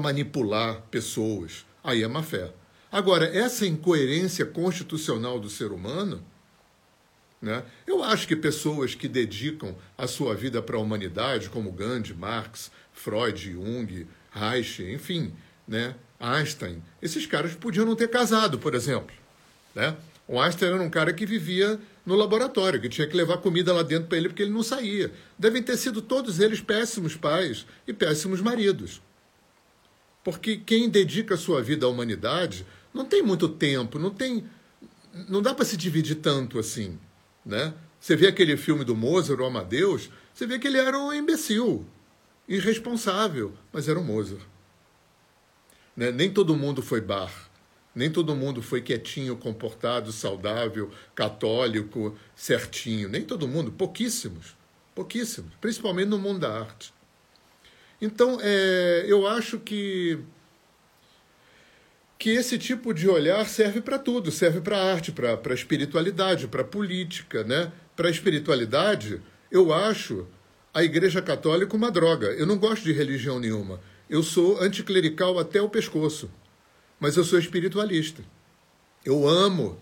manipular 0.00 0.82
pessoas. 0.90 1.66
Aí 1.82 2.02
é 2.02 2.08
má 2.08 2.22
fé. 2.22 2.52
Agora, 2.90 3.26
essa 3.26 3.66
incoerência 3.66 4.46
constitucional 4.46 5.38
do 5.38 5.50
ser 5.50 5.72
humano, 5.72 6.24
né, 7.40 7.64
eu 7.86 8.02
acho 8.02 8.26
que 8.26 8.34
pessoas 8.34 8.94
que 8.94 9.08
dedicam 9.08 9.76
a 9.96 10.06
sua 10.06 10.34
vida 10.34 10.60
para 10.60 10.76
a 10.76 10.80
humanidade, 10.80 11.48
como 11.48 11.72
Gandhi, 11.72 12.14
Marx, 12.14 12.70
Freud, 12.92 13.52
Jung, 13.52 14.06
Reich, 14.30 14.82
enfim, 14.82 15.32
né, 15.66 15.94
Einstein, 16.18 16.82
esses 17.00 17.26
caras 17.26 17.54
podiam 17.54 17.86
não 17.86 17.94
ter 17.94 18.08
casado, 18.08 18.58
por 18.58 18.74
exemplo. 18.74 19.14
Né? 19.74 19.96
O 20.26 20.40
Einstein 20.40 20.72
era 20.72 20.82
um 20.82 20.90
cara 20.90 21.12
que 21.12 21.24
vivia 21.24 21.80
no 22.04 22.16
laboratório, 22.16 22.80
que 22.80 22.88
tinha 22.88 23.06
que 23.06 23.16
levar 23.16 23.38
comida 23.38 23.72
lá 23.72 23.82
dentro 23.82 24.08
para 24.08 24.18
ele 24.18 24.28
porque 24.28 24.42
ele 24.42 24.50
não 24.50 24.62
saía. 24.62 25.12
Devem 25.38 25.62
ter 25.62 25.76
sido 25.76 26.02
todos 26.02 26.40
eles 26.40 26.60
péssimos 26.60 27.16
pais 27.16 27.66
e 27.86 27.92
péssimos 27.92 28.40
maridos. 28.40 29.00
Porque 30.24 30.56
quem 30.56 30.88
dedica 30.88 31.34
a 31.34 31.38
sua 31.38 31.62
vida 31.62 31.86
à 31.86 31.88
humanidade 31.88 32.66
não 32.92 33.04
tem 33.04 33.22
muito 33.22 33.48
tempo, 33.48 33.98
não 33.98 34.10
tem 34.10 34.44
não 35.28 35.42
dá 35.42 35.54
para 35.54 35.64
se 35.64 35.76
dividir 35.76 36.16
tanto 36.16 36.58
assim, 36.58 36.98
né? 37.48 37.72
Você 37.98 38.14
vê 38.14 38.28
aquele 38.28 38.56
filme 38.56 38.84
do 38.84 38.94
Mozart, 38.94 39.40
o 39.40 39.44
Amadeus, 39.44 40.10
você 40.32 40.46
vê 40.46 40.58
que 40.58 40.68
ele 40.68 40.78
era 40.78 40.96
um 40.96 41.12
imbecil, 41.12 41.84
irresponsável, 42.46 43.52
mas 43.72 43.88
era 43.88 43.98
o 43.98 44.04
Mozart. 44.04 44.42
Né? 45.96 46.12
Nem 46.12 46.30
todo 46.30 46.54
mundo 46.54 46.82
foi 46.82 47.00
bar, 47.00 47.32
nem 47.94 48.10
todo 48.10 48.36
mundo 48.36 48.62
foi 48.62 48.82
quietinho, 48.82 49.36
comportado, 49.36 50.12
saudável, 50.12 50.90
católico, 51.14 52.16
certinho. 52.36 53.08
Nem 53.08 53.24
todo 53.24 53.48
mundo, 53.48 53.72
pouquíssimos, 53.72 54.54
pouquíssimos, 54.94 55.52
principalmente 55.60 56.08
no 56.08 56.18
mundo 56.18 56.40
da 56.40 56.60
arte. 56.60 56.92
Então, 58.00 58.38
é, 58.40 59.04
eu 59.08 59.26
acho 59.26 59.58
que 59.58 60.20
que 62.18 62.30
esse 62.30 62.58
tipo 62.58 62.92
de 62.92 63.08
olhar 63.08 63.46
serve 63.46 63.80
para 63.80 63.98
tudo, 63.98 64.32
serve 64.32 64.60
para 64.60 64.82
arte, 64.82 65.12
para 65.12 65.38
a 65.40 65.54
espiritualidade, 65.54 66.48
para 66.48 66.62
a 66.62 66.64
política, 66.64 67.44
né? 67.44 67.72
Para 67.94 68.08
a 68.08 68.10
espiritualidade, 68.10 69.22
eu 69.50 69.72
acho 69.72 70.26
a 70.74 70.82
Igreja 70.82 71.22
Católica 71.22 71.76
uma 71.76 71.92
droga. 71.92 72.26
Eu 72.32 72.44
não 72.44 72.58
gosto 72.58 72.82
de 72.82 72.92
religião 72.92 73.38
nenhuma. 73.38 73.80
Eu 74.10 74.22
sou 74.24 74.60
anticlerical 74.60 75.38
até 75.38 75.62
o 75.62 75.68
pescoço, 75.68 76.28
mas 76.98 77.16
eu 77.16 77.22
sou 77.22 77.38
espiritualista. 77.38 78.22
Eu 79.04 79.28
amo 79.28 79.78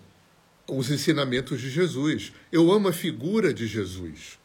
os 0.69 0.91
ensinamentos 0.91 1.59
de 1.59 1.71
Jesus. 1.71 2.35
Eu 2.53 2.71
amo 2.71 2.89
a 2.89 2.93
figura 2.93 3.53
de 3.55 3.67
Jesus. 3.67 4.39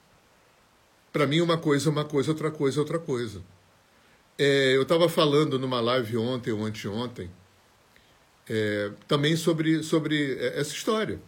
Para 1.11 1.27
mim, 1.27 1.41
uma 1.41 1.57
coisa 1.57 1.89
é 1.89 1.91
uma 1.91 2.05
coisa, 2.05 2.31
outra 2.31 2.49
coisa 2.49 2.77
é 2.77 2.79
outra 2.79 2.99
coisa. 2.99 3.41
É, 4.37 4.75
eu 4.77 4.83
estava 4.83 5.09
falando 5.09 5.59
numa 5.59 5.81
live 5.81 6.15
ontem 6.15 6.51
ou 6.53 6.63
anteontem 6.63 7.29
é, 8.51 8.91
também 9.07 9.37
sobre, 9.37 9.81
sobre 9.81 10.37
essa 10.39 10.73
história, 10.73 11.21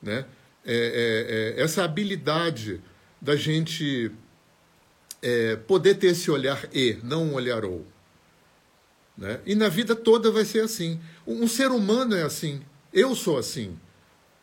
né? 0.00 0.24
É, 0.64 1.56
é, 1.56 1.60
é 1.60 1.62
essa 1.62 1.82
habilidade 1.82 2.80
da 3.20 3.34
gente 3.34 4.12
é, 5.20 5.56
poder 5.56 5.96
ter 5.96 6.08
esse 6.08 6.30
olhar 6.30 6.68
e, 6.72 6.96
não 7.02 7.24
um 7.24 7.34
olhar 7.34 7.64
ou. 7.64 7.84
Né? 9.18 9.40
E 9.44 9.54
na 9.56 9.68
vida 9.68 9.96
toda 9.96 10.30
vai 10.30 10.44
ser 10.44 10.60
assim. 10.60 11.00
Um 11.26 11.48
ser 11.48 11.72
humano 11.72 12.14
é 12.14 12.22
assim. 12.22 12.62
Eu 12.92 13.16
sou 13.16 13.36
assim. 13.36 13.76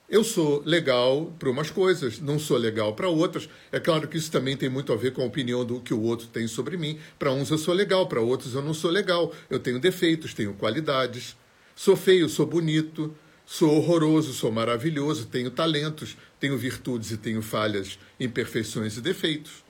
Eu 0.10 0.24
sou 0.24 0.62
legal 0.66 1.34
para 1.38 1.50
umas 1.50 1.70
coisas, 1.70 2.20
não 2.20 2.40
sou 2.40 2.58
legal 2.58 2.94
para 2.94 3.10
outras. 3.10 3.48
É 3.72 3.80
claro 3.80 4.08
que 4.08 4.18
isso 4.18 4.32
também 4.32 4.56
tem 4.56 4.70
muito 4.70 4.92
a 4.92 4.96
ver 4.96 5.12
com 5.14 5.22
a 5.22 5.26
opinião 5.26 5.66
do 5.66 5.80
que 5.82 5.94
o 5.94 6.02
outro 6.02 6.28
tem 6.28 6.48
sobre 6.48 6.78
mim. 6.78 7.00
Para 7.18 7.32
uns 7.32 7.50
eu 7.50 7.58
sou 7.58 7.74
legal, 7.74 8.08
para 8.08 8.22
outros 8.22 8.54
eu 8.54 8.62
não 8.62 8.74
sou 8.74 8.92
legal. 8.92 9.34
Eu 9.50 9.60
tenho 9.60 9.80
defeitos, 9.80 10.34
tenho 10.34 10.54
qualidades. 10.54 11.36
Sou 11.78 11.96
feio, 11.96 12.28
sou 12.28 12.48
bonito, 12.48 13.16
sou 13.46 13.78
horroroso, 13.78 14.34
sou 14.34 14.52
maravilhoso, 14.52 15.28
tenho 15.28 15.52
talentos, 15.52 16.18
tenho 16.40 16.58
virtudes 16.58 17.12
e 17.12 17.18
tenho 17.18 17.40
falhas, 17.40 18.00
imperfeições 18.20 18.98
e 18.98 19.02
defeitos. 19.02 19.64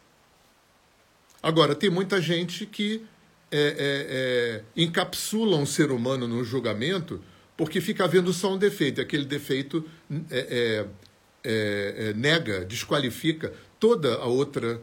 Agora, 1.43 1.75
tem 1.75 1.89
muita 1.89 2.21
gente 2.21 2.65
que 2.65 3.05
é, 3.51 3.57
é, 3.57 3.73
é, 3.77 4.63
encapsula 4.81 5.57
um 5.57 5.65
ser 5.65 5.91
humano 5.91 6.29
no 6.29 6.45
julgamento 6.45 7.21
porque 7.57 7.81
fica 7.81 8.07
vendo 8.07 8.31
só 8.31 8.53
um 8.53 8.57
defeito. 8.57 9.01
Aquele 9.01 9.25
defeito 9.25 9.83
é, 10.31 10.87
é, 11.43 12.07
é, 12.09 12.13
nega, 12.13 12.63
desqualifica 12.63 13.53
toda 13.77 14.15
a 14.15 14.27
outra, 14.27 14.79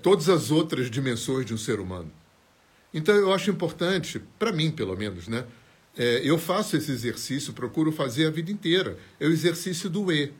todas 0.00 0.30
as 0.30 0.50
outras 0.50 0.90
dimensões 0.90 1.44
de 1.44 1.52
um 1.52 1.58
ser 1.58 1.80
humano. 1.80 2.10
Então, 2.94 3.14
eu 3.14 3.30
acho 3.34 3.50
importante, 3.50 4.22
para 4.38 4.52
mim 4.52 4.70
pelo 4.70 4.96
menos, 4.96 5.28
né? 5.28 5.44
É, 5.96 6.20
eu 6.22 6.36
faço 6.38 6.76
esse 6.76 6.92
exercício, 6.92 7.52
procuro 7.52 7.90
fazer 7.90 8.26
a 8.26 8.30
vida 8.30 8.52
inteira. 8.52 8.98
É 9.18 9.26
o 9.26 9.30
exercício 9.30 9.88
do 9.88 10.12
E. 10.12 10.32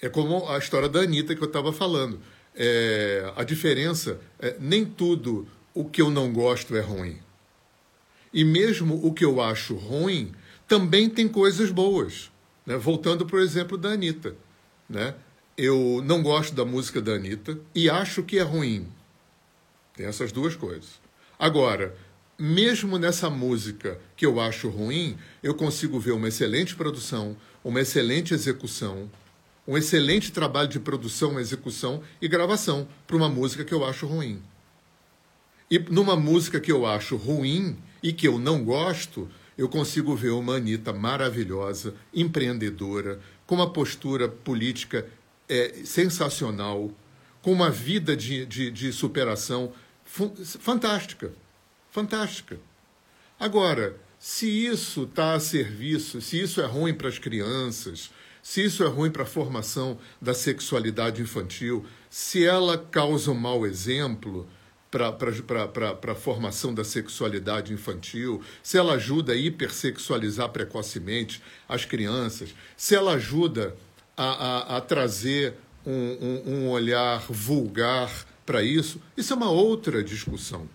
É 0.00 0.08
como 0.08 0.48
a 0.48 0.58
história 0.58 0.88
da 0.88 1.00
Anitta 1.00 1.34
que 1.34 1.42
eu 1.42 1.46
estava 1.46 1.72
falando. 1.72 2.20
É, 2.54 3.32
a 3.34 3.42
diferença 3.42 4.20
é 4.38 4.56
nem 4.60 4.84
tudo 4.84 5.48
o 5.72 5.84
que 5.84 6.02
eu 6.02 6.10
não 6.10 6.32
gosto 6.32 6.76
é 6.76 6.80
ruim. 6.80 7.18
E 8.32 8.44
mesmo 8.44 9.00
o 9.02 9.12
que 9.12 9.24
eu 9.24 9.40
acho 9.40 9.74
ruim 9.74 10.32
também 10.68 11.08
tem 11.08 11.26
coisas 11.26 11.70
boas. 11.70 12.30
Né? 12.66 12.76
Voltando 12.76 13.24
para 13.24 13.36
o 13.36 13.40
exemplo 13.40 13.78
da 13.78 13.90
Anitta. 13.90 14.36
Né? 14.88 15.14
Eu 15.56 16.02
não 16.04 16.22
gosto 16.22 16.54
da 16.54 16.64
música 16.64 17.00
da 17.00 17.12
Anitta 17.12 17.58
e 17.74 17.88
acho 17.88 18.22
que 18.22 18.38
é 18.38 18.42
ruim. 18.42 18.86
Tem 19.96 20.04
essas 20.04 20.32
duas 20.32 20.54
coisas. 20.54 21.00
Agora, 21.38 21.96
mesmo 22.38 22.98
nessa 22.98 23.30
música 23.30 24.00
que 24.16 24.26
eu 24.26 24.40
acho 24.40 24.68
ruim, 24.68 25.16
eu 25.42 25.54
consigo 25.54 25.98
ver 26.00 26.12
uma 26.12 26.28
excelente 26.28 26.74
produção, 26.74 27.36
uma 27.62 27.80
excelente 27.80 28.34
execução, 28.34 29.10
um 29.66 29.76
excelente 29.78 30.32
trabalho 30.32 30.68
de 30.68 30.80
produção, 30.80 31.38
execução 31.38 32.02
e 32.20 32.28
gravação 32.28 32.86
para 33.06 33.16
uma 33.16 33.28
música 33.28 33.64
que 33.64 33.72
eu 33.72 33.84
acho 33.84 34.06
ruim. 34.06 34.42
E 35.70 35.78
numa 35.78 36.16
música 36.16 36.60
que 36.60 36.70
eu 36.70 36.84
acho 36.84 37.16
ruim 37.16 37.76
e 38.02 38.12
que 38.12 38.28
eu 38.28 38.38
não 38.38 38.62
gosto, 38.62 39.28
eu 39.56 39.68
consigo 39.68 40.14
ver 40.14 40.30
uma 40.30 40.56
Anitta 40.56 40.92
maravilhosa, 40.92 41.94
empreendedora, 42.12 43.20
com 43.46 43.54
uma 43.54 43.70
postura 43.70 44.28
política 44.28 45.06
é, 45.48 45.82
sensacional, 45.84 46.90
com 47.40 47.52
uma 47.52 47.70
vida 47.70 48.16
de, 48.16 48.44
de, 48.44 48.70
de 48.70 48.92
superação 48.92 49.72
fantástica 50.04 51.32
fantástica. 51.94 52.58
Agora, 53.38 53.96
se 54.18 54.48
isso 54.48 55.04
está 55.04 55.34
a 55.34 55.38
serviço, 55.38 56.20
se 56.20 56.40
isso 56.40 56.60
é 56.60 56.66
ruim 56.66 56.92
para 56.92 57.08
as 57.08 57.20
crianças, 57.20 58.10
se 58.42 58.64
isso 58.64 58.82
é 58.82 58.88
ruim 58.88 59.12
para 59.12 59.22
a 59.22 59.26
formação 59.26 59.96
da 60.20 60.34
sexualidade 60.34 61.22
infantil, 61.22 61.86
se 62.10 62.44
ela 62.44 62.76
causa 62.76 63.30
um 63.30 63.34
mau 63.34 63.64
exemplo 63.64 64.48
para 64.90 66.12
a 66.12 66.14
formação 66.16 66.74
da 66.74 66.82
sexualidade 66.82 67.72
infantil, 67.72 68.42
se 68.60 68.76
ela 68.76 68.94
ajuda 68.94 69.32
a 69.32 69.36
hipersexualizar 69.36 70.48
precocemente 70.48 71.40
as 71.68 71.84
crianças, 71.84 72.52
se 72.76 72.96
ela 72.96 73.12
ajuda 73.12 73.76
a, 74.16 74.24
a, 74.24 74.76
a 74.78 74.80
trazer 74.80 75.54
um, 75.86 75.92
um, 75.92 76.42
um 76.54 76.68
olhar 76.70 77.20
vulgar 77.28 78.26
para 78.44 78.64
isso, 78.64 79.00
isso 79.16 79.32
é 79.32 79.36
uma 79.36 79.50
outra 79.50 80.02
discussão. 80.02 80.68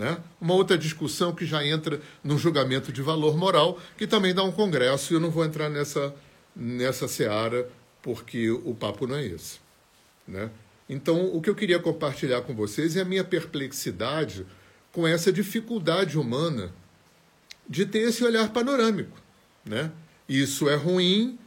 Né? 0.00 0.16
Uma 0.40 0.54
outra 0.54 0.78
discussão 0.78 1.34
que 1.34 1.44
já 1.44 1.62
entra 1.62 2.00
no 2.24 2.38
julgamento 2.38 2.90
de 2.90 3.02
valor 3.02 3.36
moral, 3.36 3.78
que 3.98 4.06
também 4.06 4.32
dá 4.32 4.42
um 4.42 4.50
congresso, 4.50 5.12
e 5.12 5.16
eu 5.16 5.20
não 5.20 5.30
vou 5.30 5.44
entrar 5.44 5.68
nessa, 5.68 6.14
nessa 6.56 7.06
seara, 7.06 7.68
porque 8.00 8.50
o 8.50 8.74
papo 8.74 9.06
não 9.06 9.16
é 9.16 9.26
esse. 9.26 9.60
Né? 10.26 10.50
Então, 10.88 11.26
o 11.36 11.42
que 11.42 11.50
eu 11.50 11.54
queria 11.54 11.78
compartilhar 11.78 12.40
com 12.40 12.54
vocês 12.54 12.96
é 12.96 13.02
a 13.02 13.04
minha 13.04 13.22
perplexidade 13.22 14.46
com 14.90 15.06
essa 15.06 15.30
dificuldade 15.30 16.18
humana 16.18 16.72
de 17.68 17.84
ter 17.84 17.98
esse 17.98 18.24
olhar 18.24 18.50
panorâmico. 18.54 19.20
Né? 19.66 19.92
Isso 20.26 20.66
é 20.70 20.76
ruim, 20.76 21.38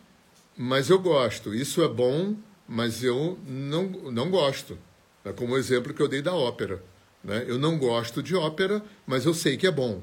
mas 0.55 0.91
eu 0.91 0.99
gosto. 0.99 1.55
Isso 1.55 1.83
é 1.83 1.87
bom, 1.87 2.35
mas 2.67 3.03
eu 3.03 3.35
não, 3.47 3.85
não 4.11 4.29
gosto. 4.29 4.77
É 5.25 5.33
como 5.33 5.55
o 5.55 5.57
exemplo 5.57 5.91
que 5.91 6.03
eu 6.03 6.07
dei 6.07 6.21
da 6.21 6.35
ópera. 6.35 6.92
Né? 7.23 7.45
Eu 7.47 7.57
não 7.57 7.77
gosto 7.77 8.21
de 8.21 8.35
ópera, 8.35 8.83
mas 9.05 9.25
eu 9.25 9.33
sei 9.33 9.55
que 9.55 9.65
é 9.65 9.71
bom. 9.71 10.01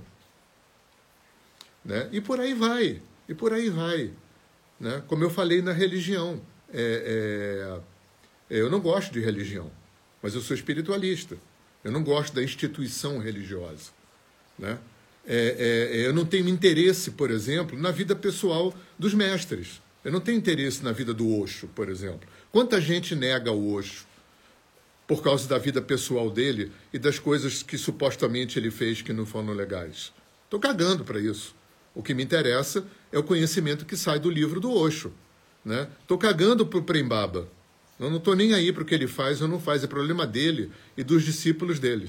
Né? 1.85 2.09
E 2.13 2.21
por 2.21 2.41
aí 2.41 2.55
vai, 2.55 3.03
e 3.29 3.35
por 3.35 3.53
aí 3.53 3.69
vai. 3.69 4.11
Né? 4.79 5.03
Como 5.07 5.23
eu 5.23 5.31
falei 5.31 5.61
na 5.61 5.73
religião, 5.73 6.41
é, 6.73 7.81
é, 8.49 8.59
eu 8.59 8.71
não 8.71 8.81
gosto 8.81 9.13
de 9.13 9.21
religião, 9.21 9.71
mas 10.23 10.35
eu 10.35 10.41
sou 10.41 10.55
espiritualista. 10.55 11.37
Eu 11.83 11.91
não 11.91 12.05
gosto 12.05 12.35
da 12.35 12.43
instituição 12.43 13.19
religiosa. 13.19 13.91
Né? 14.59 14.79
É, 15.27 15.91
é, 15.93 16.07
eu 16.07 16.13
não 16.13 16.25
tenho 16.25 16.49
interesse, 16.49 17.13
por 17.13 17.31
exemplo, 17.31 17.79
na 17.79 17.91
vida 17.91 18.15
pessoal 18.15 18.75
dos 18.99 19.15
mestres. 19.15 19.81
Eu 20.05 20.13
não 20.13 20.21
tenho 20.21 20.39
interesse 20.39 20.83
na 20.83 20.93
vida 20.93 21.13
do 21.13 21.41
Osho, 21.41 21.69
por 21.69 21.89
exemplo. 21.89 22.29
Quanta 22.51 22.81
gente 22.81 23.15
nega 23.15 23.53
o 23.53 23.75
Osho? 23.75 24.07
Por 25.11 25.25
causa 25.25 25.49
da 25.49 25.59
vida 25.59 25.83
pessoal 25.83 26.31
dele 26.31 26.71
e 26.93 26.99
das 26.99 27.19
coisas 27.19 27.65
que 27.65 27.77
supostamente 27.77 28.61
ele 28.61 28.71
fez 28.71 29.03
que 29.03 29.13
não 29.13 29.27
foram 29.27 29.53
legais. 29.53 30.13
Estou 30.45 30.61
cagando 30.61 31.03
para 31.03 31.19
isso. 31.19 31.53
O 31.93 32.01
que 32.01 32.15
me 32.15 32.23
interessa 32.23 32.85
é 33.11 33.19
o 33.19 33.23
conhecimento 33.25 33.85
que 33.85 33.97
sai 33.97 34.21
do 34.21 34.31
livro 34.31 34.61
do 34.61 34.71
Osho. 34.73 35.13
Né? 35.65 35.89
cagando 36.17 36.65
para 36.65 36.79
o 36.79 36.85
Prembaba. 36.85 37.49
Eu 37.99 38.09
não 38.09 38.19
estou 38.19 38.37
nem 38.37 38.55
aí 38.55 38.73
para 38.73 38.85
o 38.85 38.87
que 38.87 38.95
ele 38.95 39.09
faz 39.09 39.43
ou 39.43 39.49
não 39.49 39.59
faz. 39.59 39.83
É 39.83 39.89
problema 39.89 40.25
dele 40.25 40.71
e 40.97 41.03
dos 41.03 41.25
discípulos 41.25 41.81
dele. 41.81 42.09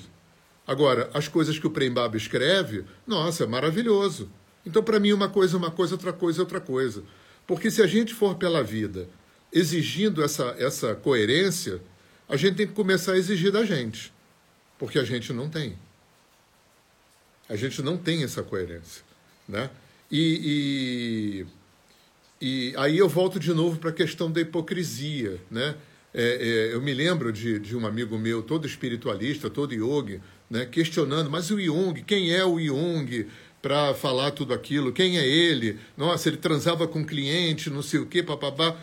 Agora, 0.67 1.09
as 1.11 1.27
coisas 1.27 1.57
que 1.57 1.65
o 1.65 1.71
Prembaba 1.71 2.15
escreve, 2.15 2.85
nossa, 3.07 3.45
é 3.45 3.47
maravilhoso. 3.47 4.29
Então, 4.63 4.83
para 4.83 4.99
mim, 4.99 5.11
uma 5.11 5.27
coisa 5.27 5.55
é 5.55 5.57
uma 5.57 5.71
coisa, 5.71 5.95
outra 5.95 6.13
coisa 6.13 6.37
é 6.37 6.43
outra 6.43 6.61
coisa. 6.61 7.01
Porque 7.47 7.71
se 7.71 7.81
a 7.81 7.87
gente 7.87 8.13
for 8.13 8.35
pela 8.35 8.61
vida 8.61 9.09
exigindo 9.51 10.23
essa, 10.23 10.55
essa 10.59 10.93
coerência, 10.93 11.81
a 12.31 12.37
gente 12.37 12.55
tem 12.55 12.65
que 12.65 12.73
começar 12.73 13.11
a 13.11 13.17
exigir 13.17 13.51
da 13.51 13.65
gente. 13.65 14.13
Porque 14.79 14.97
a 14.97 15.03
gente 15.03 15.33
não 15.33 15.49
tem. 15.49 15.77
A 17.49 17.57
gente 17.57 17.81
não 17.81 17.97
tem 17.97 18.23
essa 18.23 18.41
coerência. 18.41 19.03
Né? 19.45 19.69
E, 20.09 21.45
e, 22.41 22.71
e 22.71 22.73
aí 22.77 22.97
eu 22.97 23.09
volto 23.09 23.37
de 23.37 23.53
novo 23.53 23.77
para 23.79 23.89
a 23.89 23.93
questão 23.93 24.31
da 24.31 24.39
hipocrisia. 24.39 25.41
Né? 25.51 25.75
É, 26.13 26.69
é, 26.71 26.73
eu 26.73 26.81
me 26.81 26.93
lembro 26.93 27.33
de, 27.33 27.59
de 27.59 27.75
um 27.75 27.85
amigo 27.85 28.17
meu, 28.17 28.41
todo 28.41 28.65
espiritualista, 28.65 29.49
todo 29.49 29.73
yogi, 29.73 30.21
né, 30.49 30.65
questionando, 30.65 31.29
mas 31.29 31.51
o 31.51 31.59
Jung, 31.59 32.01
quem 32.03 32.33
é 32.33 32.45
o 32.45 32.59
Jung 32.59 33.27
para 33.61 33.93
falar 33.93 34.31
tudo 34.31 34.53
aquilo? 34.53 34.93
Quem 34.93 35.17
é 35.17 35.27
ele? 35.27 35.77
Nossa, 35.97 36.29
ele 36.29 36.37
transava 36.37 36.87
com 36.87 37.05
cliente, 37.05 37.69
não 37.69 37.81
sei 37.81 37.99
o 37.99 38.05
quê, 38.05 38.23
papabá. 38.23 38.77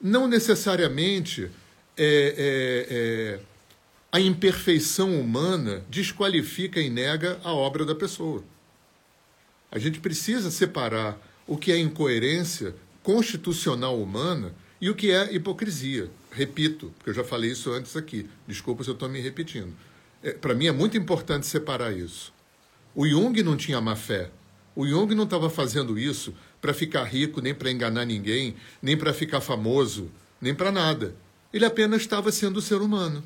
Não 0.00 0.28
necessariamente 0.28 1.50
é, 1.96 2.34
é, 2.36 2.86
é, 2.90 3.40
a 4.10 4.20
imperfeição 4.20 5.20
humana 5.20 5.84
desqualifica 5.88 6.80
e 6.80 6.90
nega 6.90 7.38
a 7.42 7.52
obra 7.52 7.84
da 7.84 7.94
pessoa. 7.94 8.44
A 9.70 9.78
gente 9.78 10.00
precisa 10.00 10.50
separar 10.50 11.18
o 11.46 11.56
que 11.56 11.72
é 11.72 11.78
incoerência 11.78 12.74
constitucional 13.02 14.00
humana 14.00 14.54
e 14.80 14.88
o 14.88 14.94
que 14.94 15.10
é 15.10 15.34
hipocrisia. 15.34 16.10
Repito, 16.30 16.92
porque 16.96 17.10
eu 17.10 17.14
já 17.14 17.24
falei 17.24 17.50
isso 17.50 17.72
antes 17.72 17.96
aqui. 17.96 18.28
Desculpa 18.46 18.82
se 18.82 18.90
eu 18.90 18.94
estou 18.94 19.08
me 19.08 19.20
repetindo. 19.20 19.72
É, 20.22 20.32
Para 20.32 20.54
mim 20.54 20.66
é 20.66 20.72
muito 20.72 20.96
importante 20.96 21.46
separar 21.46 21.96
isso. 21.96 22.32
O 22.94 23.06
Jung 23.06 23.42
não 23.42 23.56
tinha 23.56 23.80
má 23.80 23.96
fé. 23.96 24.30
O 24.76 24.86
Jung 24.86 25.14
não 25.14 25.24
estava 25.24 25.50
fazendo 25.50 25.98
isso 25.98 26.34
para 26.60 26.72
ficar 26.72 27.04
rico, 27.04 27.40
nem 27.40 27.54
para 27.54 27.70
enganar 27.70 28.04
ninguém, 28.04 28.56
nem 28.80 28.96
para 28.96 29.12
ficar 29.12 29.40
famoso, 29.40 30.10
nem 30.40 30.54
para 30.54 30.72
nada. 30.72 31.14
Ele 31.54 31.64
apenas 31.64 32.00
estava 32.00 32.32
sendo 32.32 32.60
ser 32.60 32.82
humano. 32.82 33.22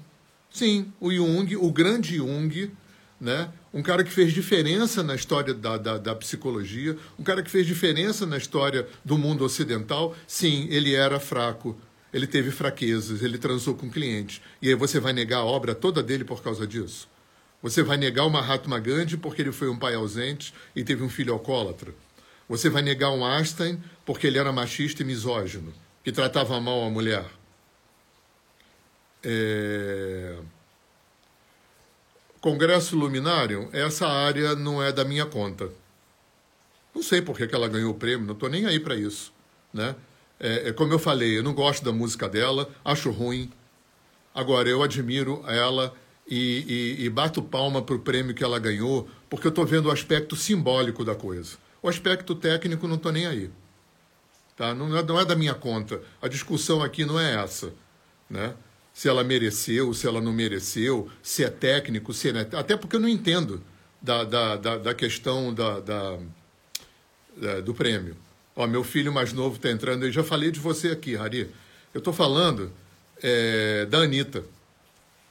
Sim, 0.50 0.92
o 1.00 1.10
Jung, 1.10 1.56
o 1.56 1.72
grande 1.72 2.16
Jung, 2.16 2.70
né? 3.18 3.48
um 3.72 3.82
cara 3.82 4.04
que 4.04 4.10
fez 4.10 4.34
diferença 4.34 5.02
na 5.02 5.14
história 5.14 5.54
da, 5.54 5.78
da, 5.78 5.96
da, 5.96 6.14
psicologia, 6.14 6.94
um 7.18 7.22
cara 7.22 7.42
que 7.42 7.50
fez 7.50 7.66
diferença 7.66 8.26
na 8.26 8.36
história 8.36 8.86
do 9.02 9.16
mundo 9.16 9.46
ocidental. 9.46 10.14
Sim, 10.26 10.68
ele 10.68 10.94
era 10.94 11.18
fraco, 11.18 11.74
ele 12.12 12.26
teve 12.26 12.50
fraquezas, 12.50 13.22
ele 13.22 13.38
transou 13.38 13.74
com 13.74 13.90
clientes. 13.90 14.42
E 14.60 14.68
aí 14.68 14.74
você 14.74 15.00
vai 15.00 15.14
negar 15.14 15.38
a 15.38 15.44
obra 15.46 15.74
toda 15.74 16.02
dele 16.02 16.22
por 16.22 16.42
causa 16.42 16.66
disso? 16.66 17.08
Você 17.62 17.82
vai 17.82 17.96
negar 17.96 18.26
o 18.26 18.30
Mahatma 18.30 18.78
Gandhi 18.78 19.16
porque 19.16 19.40
ele 19.40 19.52
foi 19.52 19.70
um 19.70 19.78
pai 19.78 19.94
ausente 19.94 20.52
e 20.76 20.84
teve 20.84 21.02
um 21.02 21.08
filho 21.08 21.32
alcoólatra? 21.32 21.94
Você 22.46 22.68
vai 22.68 22.82
negar 22.82 23.10
um 23.10 23.24
Einstein 23.24 23.82
porque 24.04 24.26
ele 24.26 24.36
era 24.36 24.52
machista 24.52 25.02
e 25.02 25.06
misógino, 25.06 25.72
que 26.04 26.12
tratava 26.12 26.60
mal 26.60 26.84
a 26.84 26.90
mulher? 26.90 27.37
É... 29.22 30.38
Congresso 32.40 32.96
Luminário, 32.96 33.68
essa 33.72 34.06
área 34.06 34.54
não 34.54 34.82
é 34.82 34.92
da 34.92 35.04
minha 35.04 35.26
conta. 35.26 35.70
Não 36.94 37.02
sei 37.02 37.20
por 37.20 37.36
que 37.36 37.52
ela 37.54 37.68
ganhou 37.68 37.90
o 37.90 37.94
prêmio, 37.94 38.26
não 38.26 38.34
estou 38.34 38.48
nem 38.48 38.66
aí 38.66 38.78
para 38.78 38.94
isso. 38.94 39.32
Né? 39.72 39.94
É, 40.38 40.68
é, 40.68 40.72
como 40.72 40.92
eu 40.92 40.98
falei, 40.98 41.36
eu 41.36 41.42
não 41.42 41.52
gosto 41.52 41.84
da 41.84 41.92
música 41.92 42.28
dela, 42.28 42.70
acho 42.84 43.10
ruim. 43.10 43.50
Agora, 44.34 44.68
eu 44.68 44.82
admiro 44.82 45.42
ela 45.46 45.92
e, 46.26 46.96
e, 46.98 47.04
e 47.04 47.10
bato 47.10 47.42
palma 47.42 47.82
para 47.82 47.96
o 47.96 47.98
prêmio 47.98 48.34
que 48.34 48.44
ela 48.44 48.58
ganhou, 48.58 49.08
porque 49.28 49.46
eu 49.46 49.50
estou 49.50 49.66
vendo 49.66 49.86
o 49.86 49.90
aspecto 49.90 50.36
simbólico 50.36 51.04
da 51.04 51.14
coisa. 51.14 51.56
O 51.82 51.88
aspecto 51.88 52.34
técnico 52.34 52.86
não 52.86 52.96
estou 52.96 53.12
nem 53.12 53.26
aí. 53.26 53.50
Tá? 54.56 54.74
Não, 54.74 54.96
é, 54.96 55.02
não 55.02 55.18
é 55.18 55.24
da 55.24 55.36
minha 55.36 55.54
conta. 55.54 56.00
A 56.20 56.28
discussão 56.28 56.82
aqui 56.82 57.04
não 57.04 57.18
é 57.18 57.34
essa. 57.34 57.72
Né? 58.28 58.54
Se 58.98 59.08
ela 59.08 59.22
mereceu, 59.22 59.94
se 59.94 60.08
ela 60.08 60.20
não 60.20 60.32
mereceu, 60.32 61.08
se 61.22 61.44
é 61.44 61.48
técnico, 61.48 62.12
se 62.12 62.30
é. 62.30 62.40
Até 62.58 62.76
porque 62.76 62.96
eu 62.96 63.00
não 63.00 63.08
entendo 63.08 63.62
da, 64.02 64.24
da, 64.24 64.56
da, 64.56 64.76
da 64.76 64.92
questão 64.92 65.54
da, 65.54 65.78
da, 65.78 66.18
da, 67.36 67.60
do 67.60 67.72
prêmio. 67.72 68.16
Ó, 68.56 68.66
meu 68.66 68.82
filho 68.82 69.12
mais 69.12 69.32
novo 69.32 69.54
está 69.54 69.70
entrando, 69.70 70.04
eu 70.04 70.10
já 70.10 70.24
falei 70.24 70.50
de 70.50 70.58
você 70.58 70.88
aqui, 70.88 71.16
Hari. 71.16 71.48
Eu 71.94 71.98
estou 71.98 72.12
falando 72.12 72.72
é, 73.22 73.86
da 73.86 73.98
Anitta. 73.98 74.42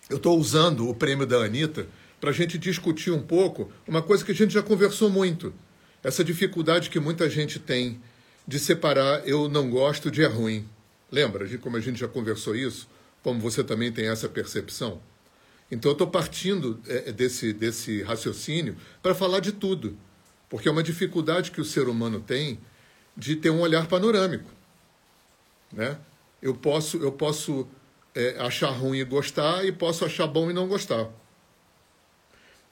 Eu 0.09 0.15
estou 0.15 0.39
usando 0.39 0.87
o 0.87 0.95
prêmio 0.95 1.27
da 1.27 1.43
Anitta 1.43 1.87
para 2.21 2.29
a 2.29 2.33
gente 2.33 2.57
discutir 2.57 3.11
um 3.11 3.21
pouco 3.21 3.69
uma 3.85 4.01
coisa 4.01 4.23
que 4.23 4.31
a 4.31 4.35
gente 4.35 4.53
já 4.53 4.63
conversou 4.63 5.09
muito. 5.09 5.53
Essa 6.01 6.23
dificuldade 6.23 6.89
que 6.89 7.01
muita 7.01 7.29
gente 7.29 7.59
tem 7.59 7.99
de 8.47 8.59
separar 8.59 9.27
eu 9.27 9.49
não 9.49 9.69
gosto 9.69 10.09
de 10.09 10.23
é 10.23 10.27
ruim. 10.27 10.65
Lembra 11.11 11.45
de 11.45 11.57
como 11.57 11.75
a 11.75 11.81
gente 11.81 11.99
já 11.99 12.07
conversou 12.07 12.55
isso? 12.55 12.87
Como 13.27 13.41
você 13.41 13.61
também 13.61 13.91
tem 13.91 14.07
essa 14.07 14.29
percepção? 14.29 15.01
Então 15.69 15.91
eu 15.91 15.93
estou 15.93 16.07
partindo 16.07 16.79
é, 16.87 17.11
desse, 17.11 17.51
desse 17.51 18.01
raciocínio 18.01 18.77
para 19.03 19.13
falar 19.13 19.41
de 19.41 19.51
tudo. 19.51 19.97
Porque 20.47 20.69
é 20.69 20.71
uma 20.71 20.81
dificuldade 20.81 21.51
que 21.51 21.59
o 21.59 21.65
ser 21.65 21.89
humano 21.89 22.21
tem 22.21 22.57
de 23.17 23.35
ter 23.35 23.49
um 23.49 23.59
olhar 23.59 23.85
panorâmico. 23.87 24.49
Né? 25.73 25.97
Eu 26.41 26.55
posso, 26.55 27.03
eu 27.03 27.11
posso 27.11 27.67
é, 28.15 28.37
achar 28.39 28.69
ruim 28.69 28.99
e 28.99 29.03
gostar, 29.03 29.65
e 29.65 29.73
posso 29.73 30.05
achar 30.05 30.25
bom 30.25 30.49
e 30.49 30.53
não 30.53 30.65
gostar. 30.65 31.09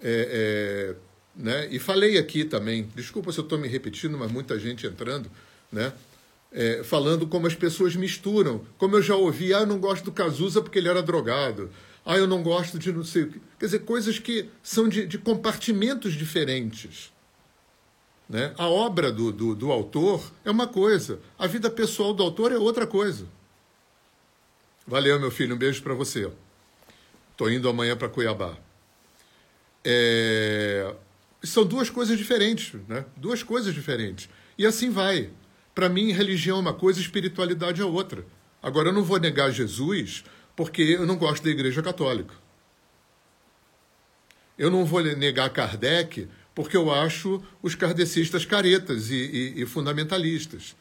É, 0.02 0.96
é, 0.96 0.96
né? 1.36 1.68
E 1.70 1.80
falei 1.80 2.18
aqui 2.18 2.46
também, 2.46 2.90
desculpa 2.96 3.30
se 3.34 3.40
eu 3.40 3.44
estou 3.44 3.58
me 3.58 3.68
repetindo, 3.68 4.18
mas 4.18 4.32
muita 4.32 4.58
gente 4.58 4.88
entrando, 4.88 5.30
né? 5.70 5.92
É, 6.58 6.86
falando 6.86 7.28
como 7.28 7.48
as 7.48 7.54
pessoas 7.54 7.98
misturam. 7.98 8.66
Como 8.78 8.96
eu 8.96 9.02
já 9.02 9.14
ouvi, 9.14 9.54
ah, 9.54 9.60
eu 9.60 9.66
não 9.66 9.78
gosto 9.78 10.06
do 10.06 10.12
Cazuza 10.14 10.62
porque 10.62 10.80
ele 10.80 10.88
era 10.88 11.04
drogado. 11.04 11.70
Ah, 12.06 12.18
eu 12.18 12.26
não 12.26 12.42
gosto 12.42 12.80
de 12.80 12.94
não 12.94 13.04
sei 13.04 13.24
o 13.24 13.32
que. 13.32 13.42
Quer 13.60 13.66
dizer, 13.66 13.80
coisas 13.80 14.20
que 14.20 14.50
são 14.64 14.88
de, 14.88 15.06
de 15.06 15.18
compartimentos 15.18 16.14
diferentes. 16.14 17.12
Né? 18.30 18.54
A 18.58 18.68
obra 18.70 19.12
do, 19.12 19.34
do, 19.34 19.54
do 19.54 19.72
autor 19.72 20.32
é 20.46 20.50
uma 20.50 20.66
coisa, 20.66 21.20
a 21.38 21.46
vida 21.46 21.70
pessoal 21.70 22.14
do 22.14 22.24
autor 22.24 22.54
é 22.54 22.58
outra 22.58 22.88
coisa. 22.88 23.28
Valeu, 24.88 25.20
meu 25.20 25.32
filho, 25.32 25.56
um 25.56 25.58
beijo 25.58 25.84
para 25.84 25.94
você. 25.94 26.32
Estou 27.32 27.52
indo 27.52 27.68
amanhã 27.68 27.98
para 27.98 28.08
Cuiabá. 28.08 28.56
É... 29.84 30.96
São 31.44 31.66
duas 31.66 31.90
coisas 31.90 32.18
diferentes, 32.18 32.80
né? 32.88 33.06
Duas 33.18 33.44
coisas 33.44 33.74
diferentes. 33.74 34.30
E 34.58 34.66
assim 34.66 34.90
vai. 34.90 35.32
Para 35.76 35.90
mim, 35.90 36.12
religião 36.12 36.58
é 36.58 36.62
uma 36.62 36.74
coisa, 36.74 37.02
espiritualidade 37.02 37.82
é 37.82 37.86
outra. 37.86 38.26
Agora, 38.64 38.90
eu 38.90 38.94
não 38.94 39.04
vou 39.04 39.20
negar 39.20 39.52
Jesus 39.52 40.24
porque 40.56 40.82
eu 40.82 41.06
não 41.06 41.18
gosto 41.18 41.44
da 41.44 41.50
Igreja 41.50 41.84
Católica. 41.84 42.34
Eu 44.58 44.72
não 44.72 44.86
vou 44.86 45.04
negar 45.04 45.50
Kardec 45.50 46.28
porque 46.56 46.78
eu 46.78 46.90
acho 46.90 47.44
os 47.62 47.76
kardecistas 47.76 48.46
caretas 48.46 49.12
e, 49.12 49.16
e, 49.16 49.62
e 49.64 49.66
fundamentalistas. 49.66 50.74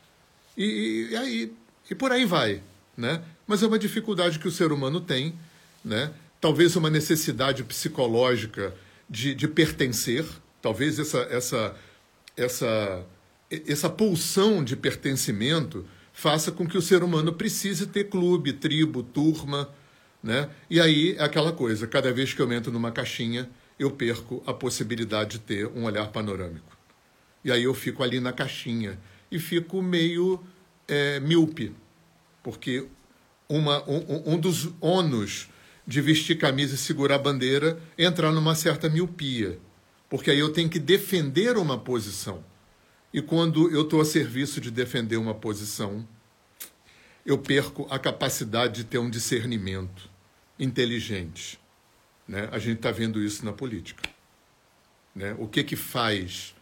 E, 0.57 1.09
e, 1.11 1.17
aí, 1.17 1.53
e 1.91 1.95
por 1.95 2.13
aí 2.13 2.25
vai. 2.25 2.63
Né? 2.97 3.21
Mas 3.45 3.65
é 3.65 3.67
uma 3.67 3.79
dificuldade 3.79 4.39
que 4.39 4.47
o 4.47 4.53
ser 4.53 4.71
humano 4.71 5.01
tem, 5.01 5.35
né? 5.85 6.13
talvez 6.41 6.77
uma 6.77 6.89
necessidade 6.89 7.65
psicológica 7.65 8.73
de, 9.11 9.35
de 9.35 9.49
pertencer, 9.49 10.25
talvez 10.63 10.99
essa, 10.99 11.19
essa, 11.23 11.77
essa, 12.37 13.05
essa 13.51 13.89
pulsão 13.89 14.65
de 14.65 14.77
pertencimento 14.77 15.85
faça 16.13 16.53
com 16.53 16.67
que 16.67 16.79
o 16.79 16.83
ser 16.83 17.03
humano 17.03 17.33
precise 17.33 17.87
ter 17.87 18.05
clube, 18.05 18.53
tribo, 18.53 19.03
turma. 19.03 19.69
Né? 20.23 20.49
E 20.71 20.81
aí 20.81 21.17
é 21.19 21.23
aquela 21.23 21.53
coisa, 21.53 21.87
cada 21.87 22.13
vez 22.13 22.33
que 22.33 22.41
eu 22.41 22.51
entro 22.53 22.73
numa 22.73 22.91
caixinha, 22.91 23.51
eu 23.79 23.91
perco 23.91 24.43
a 24.47 24.55
possibilidade 24.55 25.33
de 25.33 25.39
ter 25.41 25.67
um 25.67 25.85
olhar 25.85 26.09
panorâmico. 26.09 26.79
E 27.45 27.53
aí 27.53 27.65
eu 27.65 27.75
fico 27.75 28.03
ali 28.03 28.21
na 28.21 28.33
caixinha 28.33 28.99
e 29.31 29.39
fico 29.39 29.83
meio 29.83 30.43
é, 30.89 31.21
míope, 31.21 31.75
porque 32.43 32.87
uma, 33.49 33.83
um, 33.89 34.35
um 34.35 34.39
dos 34.39 34.71
ônus 34.81 35.49
de 35.87 36.01
vestir 36.01 36.39
camisa 36.39 36.75
e 36.75 36.79
segurar 36.79 37.17
a 37.17 37.19
bandeira 37.19 37.79
é 37.99 38.05
entrar 38.05 38.33
numa 38.33 38.55
certa 38.55 38.89
miopia, 38.89 39.59
porque 40.09 40.31
aí 40.31 40.39
eu 40.39 40.53
tenho 40.53 40.71
que 40.71 40.79
defender 40.79 41.59
uma 41.59 41.77
posição. 41.77 42.43
E 43.15 43.23
quando 43.23 43.71
eu 43.71 43.83
estou 43.83 44.03
a 44.03 44.05
serviço 44.05 44.61
de 44.61 44.71
defender 44.71 45.17
uma 45.17 45.35
posição, 45.35 46.07
eu 47.25 47.39
perco 47.39 47.87
a 47.89 47.99
capacidade 47.99 48.83
de 48.83 48.85
ter 48.85 48.99
um 48.99 49.09
discernimento 49.09 50.11
inteligente 50.59 51.59
né? 52.27 52.49
A 52.51 52.59
gente 52.59 52.77
está 52.77 52.91
vendo 52.91 53.23
isso 53.23 53.45
na 53.45 53.53
política. 53.53 54.03
Né? 55.15 55.35
O 55.39 55.47
que 55.47 55.63
que 55.63 55.77
faz 55.77 56.55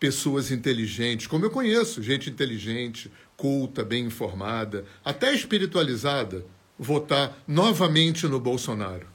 pessoas 0.00 0.50
inteligentes, 0.50 1.26
como 1.26 1.44
eu 1.44 1.50
conheço, 1.50 2.02
gente 2.02 2.28
inteligente, 2.28 3.10
culta, 3.36 3.84
bem 3.84 4.06
informada, 4.06 4.84
até 5.04 5.32
espiritualizada, 5.32 6.44
votar 6.78 7.38
novamente 7.46 8.26
no 8.26 8.40
Bolsonaro? 8.40 9.06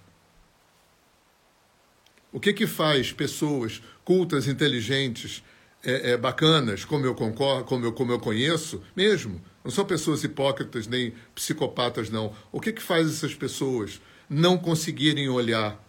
O 2.31 2.39
que, 2.39 2.53
que 2.53 2.67
faz 2.67 3.11
pessoas 3.11 3.81
cultas, 4.05 4.47
inteligentes, 4.47 5.43
é, 5.83 6.11
é, 6.11 6.17
bacanas, 6.17 6.83
como 6.83 7.05
eu 7.05 7.13
concordo, 7.13 7.63
como 7.65 7.85
eu, 7.85 7.93
como 7.93 8.11
eu 8.11 8.19
conheço, 8.19 8.81
mesmo, 8.95 9.41
não 9.63 9.71
são 9.71 9.85
pessoas 9.85 10.23
hipócritas 10.23 10.87
nem 10.87 11.13
psicopatas, 11.35 12.09
não. 12.09 12.33
O 12.51 12.59
que, 12.59 12.71
que 12.71 12.81
faz 12.81 13.07
essas 13.07 13.33
pessoas 13.33 14.01
não 14.29 14.57
conseguirem 14.57 15.29
olhar 15.29 15.81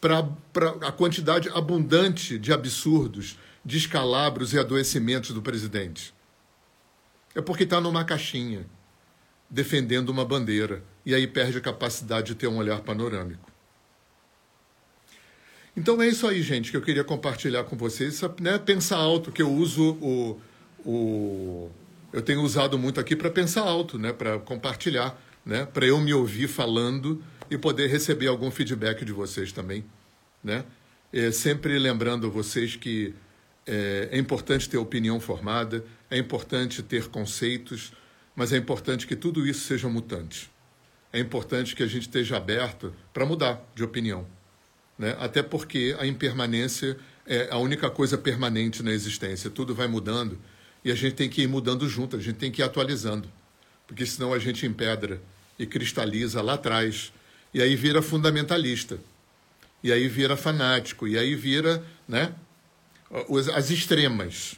para 0.00 0.28
a 0.82 0.92
quantidade 0.92 1.48
abundante 1.50 2.38
de 2.38 2.52
absurdos, 2.52 3.38
descalabros 3.64 4.52
e 4.52 4.58
adoecimentos 4.58 5.30
do 5.30 5.42
presidente? 5.42 6.14
É 7.34 7.40
porque 7.40 7.64
está 7.64 7.80
numa 7.80 8.04
caixinha, 8.04 8.66
defendendo 9.48 10.08
uma 10.08 10.24
bandeira, 10.24 10.82
e 11.06 11.14
aí 11.14 11.26
perde 11.26 11.58
a 11.58 11.60
capacidade 11.60 12.28
de 12.28 12.34
ter 12.34 12.48
um 12.48 12.58
olhar 12.58 12.80
panorâmico. 12.80 13.47
Então 15.78 16.02
é 16.02 16.08
isso 16.08 16.26
aí, 16.26 16.42
gente, 16.42 16.72
que 16.72 16.76
eu 16.76 16.82
queria 16.82 17.04
compartilhar 17.04 17.62
com 17.62 17.76
vocês. 17.76 18.20
Né? 18.40 18.58
Pensar 18.58 18.96
alto, 18.96 19.30
que 19.30 19.40
eu 19.40 19.48
uso 19.48 19.92
o. 20.02 20.40
o 20.84 21.70
eu 22.12 22.20
tenho 22.20 22.42
usado 22.42 22.76
muito 22.76 22.98
aqui 22.98 23.14
para 23.14 23.30
pensar 23.30 23.60
alto, 23.60 23.96
né? 23.96 24.12
para 24.12 24.40
compartilhar, 24.40 25.16
né? 25.46 25.64
para 25.66 25.86
eu 25.86 26.00
me 26.00 26.12
ouvir 26.12 26.48
falando 26.48 27.22
e 27.48 27.56
poder 27.56 27.86
receber 27.86 28.26
algum 28.26 28.50
feedback 28.50 29.04
de 29.04 29.12
vocês 29.12 29.52
também. 29.52 29.84
Né? 30.42 30.64
É, 31.12 31.30
sempre 31.30 31.78
lembrando 31.78 32.28
vocês 32.28 32.74
que 32.74 33.14
é, 33.64 34.08
é 34.10 34.18
importante 34.18 34.68
ter 34.68 34.78
opinião 34.78 35.20
formada, 35.20 35.84
é 36.10 36.18
importante 36.18 36.82
ter 36.82 37.06
conceitos, 37.06 37.92
mas 38.34 38.52
é 38.52 38.56
importante 38.56 39.06
que 39.06 39.14
tudo 39.14 39.46
isso 39.46 39.60
seja 39.60 39.88
mutante. 39.88 40.50
É 41.12 41.20
importante 41.20 41.76
que 41.76 41.84
a 41.84 41.86
gente 41.86 42.02
esteja 42.02 42.36
aberto 42.36 42.92
para 43.12 43.24
mudar 43.24 43.64
de 43.76 43.84
opinião 43.84 44.26
né? 44.98 45.16
até 45.18 45.42
porque 45.42 45.94
a 45.98 46.06
impermanência 46.06 46.96
é 47.26 47.48
a 47.50 47.58
única 47.58 47.88
coisa 47.90 48.18
permanente 48.18 48.82
na 48.82 48.90
existência. 48.90 49.50
Tudo 49.50 49.74
vai 49.74 49.86
mudando 49.86 50.38
e 50.84 50.90
a 50.90 50.94
gente 50.94 51.14
tem 51.14 51.28
que 51.28 51.42
ir 51.42 51.46
mudando 51.46 51.88
junto, 51.88 52.16
a 52.16 52.20
gente 52.20 52.36
tem 52.36 52.50
que 52.50 52.62
ir 52.62 52.64
atualizando, 52.64 53.28
porque 53.86 54.04
senão 54.06 54.32
a 54.32 54.38
gente 54.38 54.66
empedra 54.66 55.20
e 55.58 55.66
cristaliza 55.66 56.40
lá 56.40 56.54
atrás 56.54 57.12
e 57.52 57.62
aí 57.62 57.76
vira 57.76 58.02
fundamentalista, 58.02 58.98
e 59.82 59.92
aí 59.92 60.08
vira 60.08 60.36
fanático, 60.36 61.06
e 61.06 61.16
aí 61.16 61.34
vira 61.34 61.82
né, 62.06 62.34
as 63.54 63.70
extremas. 63.70 64.56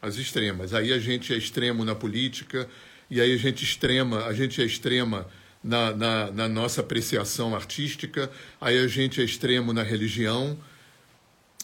As 0.00 0.16
extremas. 0.16 0.74
Aí 0.74 0.92
a 0.92 0.98
gente 0.98 1.32
é 1.32 1.36
extremo 1.36 1.84
na 1.84 1.94
política, 1.94 2.68
e 3.10 3.20
aí 3.20 3.32
a 3.32 3.36
gente 3.36 3.64
extrema, 3.64 4.24
a 4.26 4.32
gente 4.32 4.60
é 4.60 4.64
extrema 4.64 5.28
na, 5.62 5.94
na, 5.94 6.30
na 6.30 6.48
nossa 6.48 6.80
apreciação 6.80 7.54
artística, 7.54 8.30
aí 8.60 8.78
a 8.78 8.88
gente 8.88 9.20
é 9.20 9.24
extremo 9.24 9.72
na 9.72 9.82
religião. 9.82 10.58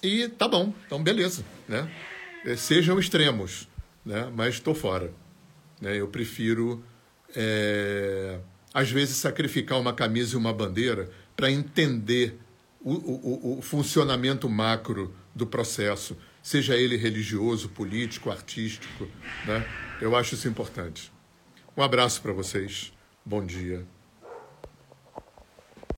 E 0.02 0.28
tá 0.28 0.46
bom, 0.46 0.72
então 0.86 1.02
beleza, 1.02 1.44
né? 1.66 1.90
É, 2.44 2.54
sejam 2.54 2.98
extremos, 2.98 3.68
né? 4.04 4.30
mas 4.34 4.54
estou 4.54 4.74
fora. 4.74 5.12
Né? 5.80 5.96
Eu 6.00 6.06
prefiro, 6.08 6.84
é, 7.34 8.38
às 8.72 8.90
vezes, 8.90 9.16
sacrificar 9.16 9.78
uma 9.78 9.92
camisa 9.92 10.34
e 10.34 10.38
uma 10.38 10.52
bandeira 10.52 11.10
para 11.36 11.50
entender 11.50 12.38
o, 12.80 12.92
o, 12.92 13.58
o 13.58 13.62
funcionamento 13.62 14.48
macro 14.48 15.14
do 15.34 15.46
processo, 15.46 16.16
seja 16.42 16.76
ele 16.76 16.96
religioso, 16.96 17.68
político, 17.68 18.30
artístico. 18.30 19.08
Né? 19.44 19.66
Eu 20.00 20.14
acho 20.14 20.34
isso 20.34 20.48
importante. 20.48 21.12
Um 21.76 21.82
abraço 21.82 22.22
para 22.22 22.32
vocês. 22.32 22.92
Bom 23.28 23.44
dia. 23.44 23.86